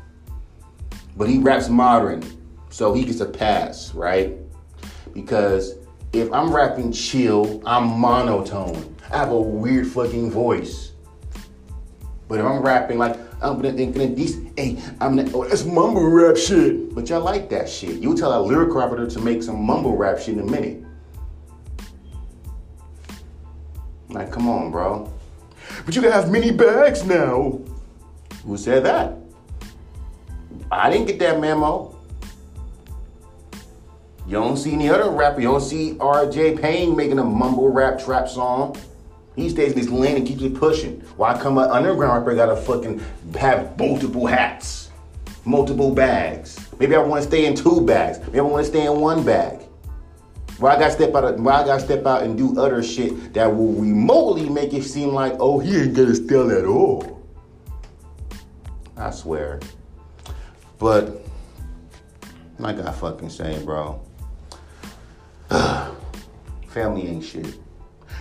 but 1.16 1.28
he 1.28 1.38
raps 1.38 1.68
modern, 1.68 2.22
so 2.70 2.92
he 2.92 3.04
gets 3.04 3.20
a 3.20 3.26
pass, 3.26 3.94
right? 3.94 4.36
Because 5.12 5.76
if 6.12 6.32
I'm 6.32 6.54
rapping 6.54 6.92
chill, 6.92 7.62
I'm 7.66 7.86
monotone. 7.86 8.96
I 9.10 9.18
have 9.18 9.30
a 9.30 9.40
weird 9.40 9.86
fucking 9.86 10.30
voice. 10.30 10.92
But 12.28 12.40
if 12.40 12.46
I'm 12.46 12.62
rapping 12.62 12.98
like 12.98 13.18
I'm 13.42 13.60
gonna 13.60 13.72
think 13.72 13.94
these, 14.14 14.40
hey, 14.56 14.80
I'm 15.00 15.16
gonna, 15.16 15.30
oh, 15.34 15.44
that's 15.44 15.64
mumble 15.64 16.08
rap 16.08 16.36
shit. 16.36 16.94
But 16.94 17.08
y'all 17.08 17.20
like 17.20 17.50
that 17.50 17.68
shit. 17.68 18.00
You 18.00 18.16
tell 18.16 18.38
a 18.38 18.40
lyric 18.40 18.72
rapper 18.72 19.04
to 19.06 19.20
make 19.20 19.42
some 19.42 19.62
mumble 19.62 19.96
rap 19.96 20.18
shit 20.18 20.34
in 20.34 20.40
a 20.40 20.44
minute. 20.44 20.84
Like, 24.10 24.30
come 24.30 24.48
on, 24.48 24.70
bro. 24.70 25.12
But 25.84 25.96
you 25.96 26.02
can 26.02 26.12
have 26.12 26.30
mini 26.30 26.52
bags 26.52 27.04
now. 27.04 27.60
Who 28.44 28.56
said 28.56 28.84
that? 28.84 29.16
I 30.70 30.90
didn't 30.90 31.06
get 31.06 31.18
that 31.20 31.40
memo. 31.40 31.94
You 34.26 34.32
don't 34.34 34.56
see 34.56 34.72
any 34.72 34.88
other 34.88 35.10
rapper. 35.10 35.40
You 35.40 35.48
don't 35.48 35.60
see 35.60 35.94
RJ 35.94 36.60
Payne 36.60 36.96
making 36.96 37.18
a 37.18 37.24
mumble 37.24 37.68
rap 37.68 37.98
trap 37.98 38.28
song. 38.28 38.76
He 39.34 39.48
stays 39.48 39.72
in 39.72 39.78
his 39.78 39.90
lane 39.90 40.16
and 40.16 40.26
keeps 40.26 40.42
it 40.42 40.54
pushing. 40.54 41.00
Why 41.16 41.38
come 41.40 41.58
an 41.58 41.70
underground 41.70 42.24
rapper 42.24 42.34
gotta 42.36 42.56
fucking 42.56 43.02
have 43.34 43.78
multiple 43.78 44.26
hats, 44.26 44.90
multiple 45.44 45.92
bags? 45.92 46.68
Maybe 46.78 46.94
I 46.94 46.98
want 46.98 47.22
to 47.22 47.28
stay 47.28 47.46
in 47.46 47.54
two 47.54 47.80
bags. 47.80 48.20
Maybe 48.26 48.38
I 48.38 48.42
want 48.42 48.64
to 48.64 48.70
stay 48.70 48.86
in 48.86 49.00
one 49.00 49.24
bag. 49.24 49.60
Why 50.58 50.76
I 50.76 50.78
gotta 50.78 50.92
step 50.92 51.14
out? 51.14 51.24
Of, 51.24 51.40
why 51.40 51.62
I 51.62 51.64
gotta 51.64 51.80
step 51.80 52.06
out 52.06 52.22
and 52.22 52.36
do 52.36 52.60
other 52.60 52.82
shit 52.82 53.34
that 53.34 53.46
will 53.46 53.72
remotely 53.72 54.48
make 54.48 54.72
it 54.74 54.84
seem 54.84 55.08
like, 55.08 55.34
oh, 55.40 55.58
he 55.58 55.76
ain't 55.76 55.94
gonna 55.94 56.14
steal 56.14 56.50
at 56.50 56.64
all. 56.64 57.20
I 58.96 59.10
swear. 59.10 59.58
But 60.82 61.24
like 62.58 62.80
I 62.80 62.90
fucking 62.90 63.30
say, 63.30 63.62
bro, 63.64 64.02
family 66.66 67.06
ain't 67.06 67.24
shit. 67.24 67.54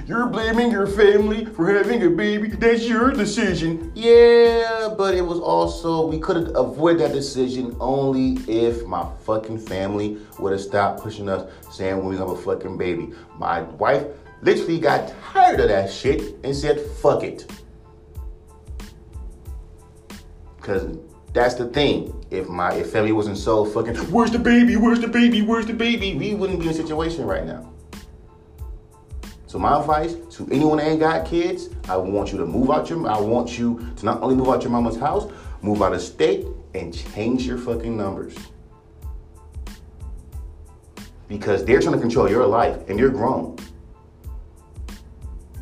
You're 0.06 0.28
blaming 0.28 0.70
your 0.70 0.86
family 0.86 1.46
for 1.46 1.74
having 1.74 2.04
a 2.04 2.10
baby. 2.12 2.50
That's 2.50 2.88
your 2.88 3.14
decision. 3.14 3.92
Yeah, 3.96 4.94
but 4.96 5.16
it 5.16 5.22
was 5.24 5.40
also, 5.40 6.06
we 6.06 6.20
could 6.20 6.36
have 6.36 6.56
avoided 6.56 7.02
that 7.02 7.14
decision 7.14 7.76
only 7.80 8.34
if 8.48 8.86
my 8.86 9.10
fucking 9.26 9.58
family 9.58 10.20
would 10.38 10.52
have 10.52 10.62
stopped 10.62 11.02
pushing 11.02 11.30
us 11.30 11.52
saying 11.72 12.06
we 12.06 12.16
have 12.18 12.30
a 12.30 12.38
fucking 12.38 12.78
baby. 12.78 13.12
My 13.40 13.62
wife 13.62 14.06
literally 14.44 14.80
got 14.80 15.12
tired 15.34 15.60
of 15.62 15.70
that 15.70 15.92
shit 15.92 16.36
and 16.44 16.56
said, 16.56 16.80
fuck 16.80 17.24
it. 17.24 17.52
Because 20.58 20.96
that's 21.34 21.56
the 21.56 21.66
thing. 21.68 22.26
If 22.30 22.48
my 22.48 22.74
if 22.74 22.92
family 22.92 23.12
wasn't 23.12 23.38
so 23.38 23.66
fucking, 23.66 23.96
where's 24.12 24.32
the 24.32 24.40
baby? 24.40 24.76
Where's 24.76 25.00
the 25.00 25.08
baby? 25.08 25.42
Where's 25.42 25.66
the 25.66 25.74
baby? 25.74 26.16
We 26.16 26.34
wouldn't 26.34 26.60
be 26.60 26.66
in 26.66 26.72
a 26.72 26.76
situation 26.76 27.26
right 27.26 27.46
now. 27.46 27.72
So 29.48 29.60
my 29.60 29.78
advice 29.80 30.16
to 30.38 30.48
anyone 30.52 30.78
that 30.78 30.88
ain't 30.88 31.02
got 31.02 31.26
kids, 31.26 31.70
I 31.90 31.98
want 31.98 32.32
you 32.32 32.38
to 32.38 32.46
move 32.46 32.72
out 32.72 32.90
your. 32.90 33.10
I 33.10 33.20
want 33.20 33.58
you 33.58 33.86
to 33.98 34.06
not 34.06 34.22
only 34.22 34.36
move 34.36 34.50
out 34.50 34.62
your 34.64 34.72
mama's 34.72 34.98
house, 34.98 35.32
move 35.62 35.82
out 35.82 35.94
of 35.94 36.02
state, 36.02 36.46
and 36.74 36.94
change 36.94 37.46
your 37.46 37.58
fucking 37.58 37.96
numbers. 37.96 38.36
Because 41.28 41.64
they're 41.64 41.80
trying 41.80 41.96
to 41.96 42.00
control 42.00 42.30
your 42.30 42.46
life, 42.46 42.90
and 42.90 43.00
you're 43.00 43.10
grown. 43.10 43.58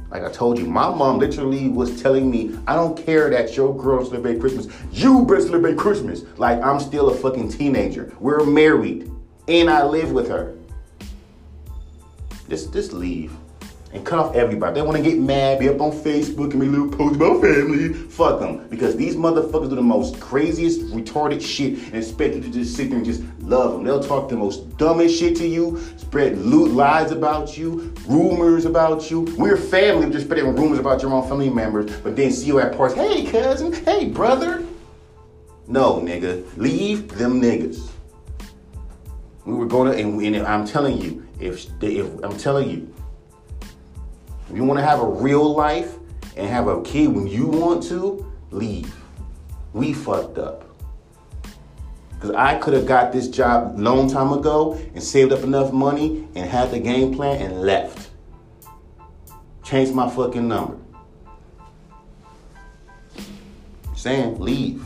Like 0.09 0.23
I 0.23 0.31
told 0.31 0.57
you, 0.57 0.65
my 0.65 0.89
mom 0.93 1.19
literally 1.19 1.69
was 1.69 2.01
telling 2.01 2.31
me, 2.31 2.57
I 2.67 2.75
don't 2.75 2.97
care 2.97 3.29
that 3.29 3.55
your 3.55 3.75
girl 3.75 4.03
celebrate 4.03 4.39
Christmas. 4.39 4.67
You 4.91 5.23
better 5.25 5.41
celebrate 5.41 5.77
Christmas. 5.77 6.23
Like 6.37 6.61
I'm 6.63 6.79
still 6.79 7.09
a 7.09 7.15
fucking 7.15 7.49
teenager. 7.49 8.13
We're 8.19 8.45
married. 8.45 9.11
And 9.47 9.69
I 9.69 9.83
live 9.83 10.11
with 10.11 10.27
her. 10.29 10.55
Just 12.49 12.73
just 12.73 12.93
leave. 12.93 13.31
And 13.91 14.05
cut 14.05 14.19
off 14.19 14.35
everybody. 14.35 14.75
They 14.75 14.81
want 14.81 14.97
to 14.97 15.03
get 15.03 15.17
mad, 15.17 15.59
be 15.59 15.69
up 15.69 15.81
on 15.81 15.91
Facebook 15.91 16.51
and 16.51 16.59
make 16.59 16.69
little 16.69 16.89
posts 16.89 17.15
about 17.15 17.41
family. 17.41 17.93
Fuck 17.93 18.39
them. 18.39 18.67
Because 18.67 18.95
these 18.95 19.15
motherfuckers 19.15 19.69
do 19.69 19.75
the 19.75 19.81
most 19.81 20.19
craziest, 20.19 20.81
retarded 20.87 21.41
shit 21.41 21.79
and 21.85 21.95
expect 21.95 22.35
you 22.35 22.41
to 22.41 22.49
just 22.49 22.75
sit 22.75 22.89
there 22.89 22.97
and 22.97 23.05
just 23.05 23.23
love 23.39 23.73
them. 23.73 23.83
They'll 23.83 24.03
talk 24.03 24.29
the 24.29 24.37
most 24.37 24.77
dumbest 24.77 25.19
shit 25.19 25.35
to 25.37 25.47
you, 25.47 25.79
spread 25.97 26.37
loot 26.37 26.71
lies 26.71 27.11
about 27.11 27.57
you, 27.57 27.93
rumors 28.07 28.65
about 28.65 29.09
you. 29.09 29.21
We're 29.37 29.57
family, 29.57 30.09
just 30.11 30.25
spreading 30.25 30.55
rumors 30.55 30.79
about 30.79 31.01
your 31.01 31.11
own 31.13 31.27
family 31.27 31.49
members, 31.49 31.91
but 32.01 32.15
then 32.15 32.31
see 32.31 32.47
you 32.47 32.59
at 32.59 32.75
parties. 32.75 32.97
Hey, 32.97 33.25
cousin. 33.25 33.73
Hey, 33.73 34.05
brother. 34.05 34.63
No, 35.67 35.95
nigga. 35.95 36.45
Leave 36.57 37.09
them 37.09 37.41
niggas. 37.41 37.89
We 39.45 39.53
were 39.53 39.65
going 39.65 39.91
to, 39.91 39.97
and, 39.97 40.35
and 40.35 40.45
I'm 40.45 40.65
telling 40.65 41.01
you, 41.01 41.27
if, 41.39 41.67
if 41.81 42.23
I'm 42.23 42.37
telling 42.37 42.69
you, 42.69 42.93
you 44.53 44.63
want 44.63 44.79
to 44.79 44.85
have 44.85 44.99
a 44.99 45.05
real 45.05 45.53
life 45.55 45.95
and 46.35 46.47
have 46.47 46.67
a 46.67 46.81
kid 46.81 47.07
when 47.07 47.27
you 47.27 47.47
want 47.47 47.83
to, 47.83 48.25
leave. 48.51 48.95
We 49.73 49.93
fucked 49.93 50.37
up. 50.37 50.65
Because 52.13 52.31
I 52.31 52.57
could 52.57 52.73
have 52.73 52.85
got 52.85 53.13
this 53.13 53.29
job 53.29 53.79
long 53.79 54.09
time 54.09 54.33
ago 54.33 54.73
and 54.93 55.01
saved 55.01 55.31
up 55.31 55.43
enough 55.43 55.71
money 55.71 56.27
and 56.35 56.49
had 56.49 56.71
the 56.71 56.79
game 56.79 57.13
plan 57.13 57.41
and 57.41 57.61
left. 57.61 58.09
Changed 59.63 59.93
my 59.93 60.09
fucking 60.09 60.47
number. 60.47 60.77
Saying 63.95 64.39
leave. 64.39 64.83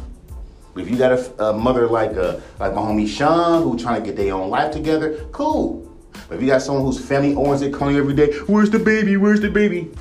If 0.76 0.90
you 0.90 0.98
got 0.98 1.12
a, 1.12 1.46
a 1.46 1.54
mother 1.54 1.88
like 1.88 2.12
a, 2.12 2.38
uh, 2.38 2.42
like 2.60 2.74
my 2.74 2.82
homie 2.82 3.08
Sean 3.08 3.64
who 3.64 3.78
trying 3.78 4.02
to 4.02 4.06
get 4.06 4.16
their 4.16 4.34
own 4.34 4.50
life 4.50 4.74
together, 4.74 5.26
cool. 5.32 5.93
But 6.28 6.36
if 6.36 6.42
you 6.42 6.48
got 6.48 6.62
someone 6.62 6.84
who's 6.84 7.04
family 7.04 7.36
owns 7.36 7.62
oriented, 7.62 7.74
calling 7.74 7.96
every 7.96 8.14
day, 8.14 8.34
where's 8.48 8.70
the 8.70 8.80
baby? 8.80 9.18
Where's 9.18 9.42
the 9.42 9.50
baby? 9.50 9.92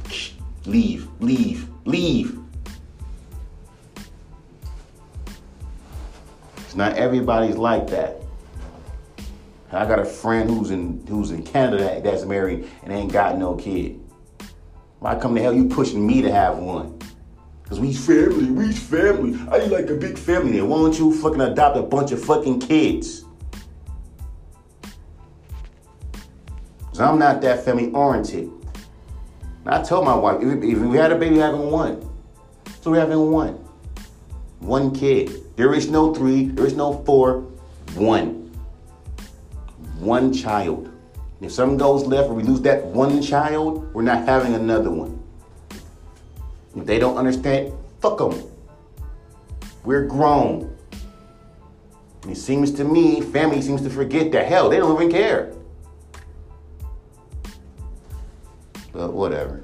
Leave, 0.67 1.09
leave, 1.21 1.69
leave. 1.85 2.39
It's 6.59 6.77
not 6.77 6.95
everybody's 6.97 7.57
like 7.57 7.89
that. 7.89 8.23
I 9.73 9.87
got 9.87 9.99
a 9.99 10.05
friend 10.05 10.51
who's 10.51 10.71
in 10.71 11.05
who's 11.07 11.31
in 11.31 11.43
Canada 11.43 12.01
that's 12.05 12.25
married 12.25 12.69
and 12.83 12.93
ain't 12.93 13.11
got 13.11 13.39
no 13.39 13.55
kid. 13.55 13.99
Why 14.99 15.19
come 15.19 15.35
the 15.35 15.41
hell 15.41 15.53
you 15.53 15.69
pushing 15.69 16.07
me 16.07 16.21
to 16.23 16.31
have 16.31 16.59
one? 16.59 16.99
Cause 17.65 17.81
we 17.81 17.95
family, 17.95 18.51
we 18.51 18.71
family. 18.71 19.39
I 19.51 19.65
like 19.67 19.89
a 19.89 19.95
big 19.95 20.19
family. 20.19 20.61
Why 20.61 20.77
don't 20.77 20.99
you 20.99 21.13
fucking 21.13 21.41
adopt 21.41 21.79
a 21.79 21.83
bunch 21.83 22.13
of 22.13 22.23
fucking 22.23 22.61
kids? 22.61 23.22
Cause 26.93 27.01
I'm 27.01 27.19
not 27.19 27.41
that 27.41 27.65
family 27.65 27.91
oriented. 27.93 28.51
And 29.65 29.75
I 29.75 29.83
told 29.83 30.05
my 30.05 30.15
wife, 30.15 30.43
if, 30.43 30.63
if 30.63 30.79
we 30.79 30.99
had 30.99 31.11
a 31.11 31.17
baby, 31.17 31.39
having 31.39 31.71
one. 31.71 32.07
So 32.83 32.91
we're 32.91 33.01
having 33.01 33.31
one. 33.31 33.55
One 34.61 34.95
kid. 34.95 35.57
There 35.57 35.73
is 35.73 35.89
no 35.89 36.15
three, 36.15 36.49
there 36.49 36.67
is 36.67 36.75
no 36.75 37.03
four, 37.05 37.41
one. 37.95 38.53
One 40.01 40.35
child. 40.35 40.91
If 41.41 41.51
something 41.51 41.79
goes 41.79 42.05
left 42.05 42.29
or 42.29 42.35
we 42.35 42.43
lose 42.43 42.61
that 42.61 42.85
one 42.85 43.23
child, 43.23 43.91
we're 43.95 44.03
not 44.03 44.27
having 44.29 44.53
another 44.55 44.91
one. 44.91 45.19
If 46.77 46.85
they 46.85 46.99
don't 46.99 47.17
understand, 47.17 47.73
fuck 48.03 48.19
them. 48.19 48.43
We're 49.83 50.05
grown. 50.05 50.77
it 52.29 52.37
seems 52.37 52.71
to 52.73 52.85
me, 52.85 53.23
family 53.23 53.63
seems 53.63 53.81
to 53.81 53.91
forget 53.91 54.31
that 54.33 54.47
hell, 54.47 54.69
they 54.69 54.77
don't 54.77 54.95
even 54.95 55.11
care. 55.11 55.55
But 58.93 59.13
whatever. 59.15 59.62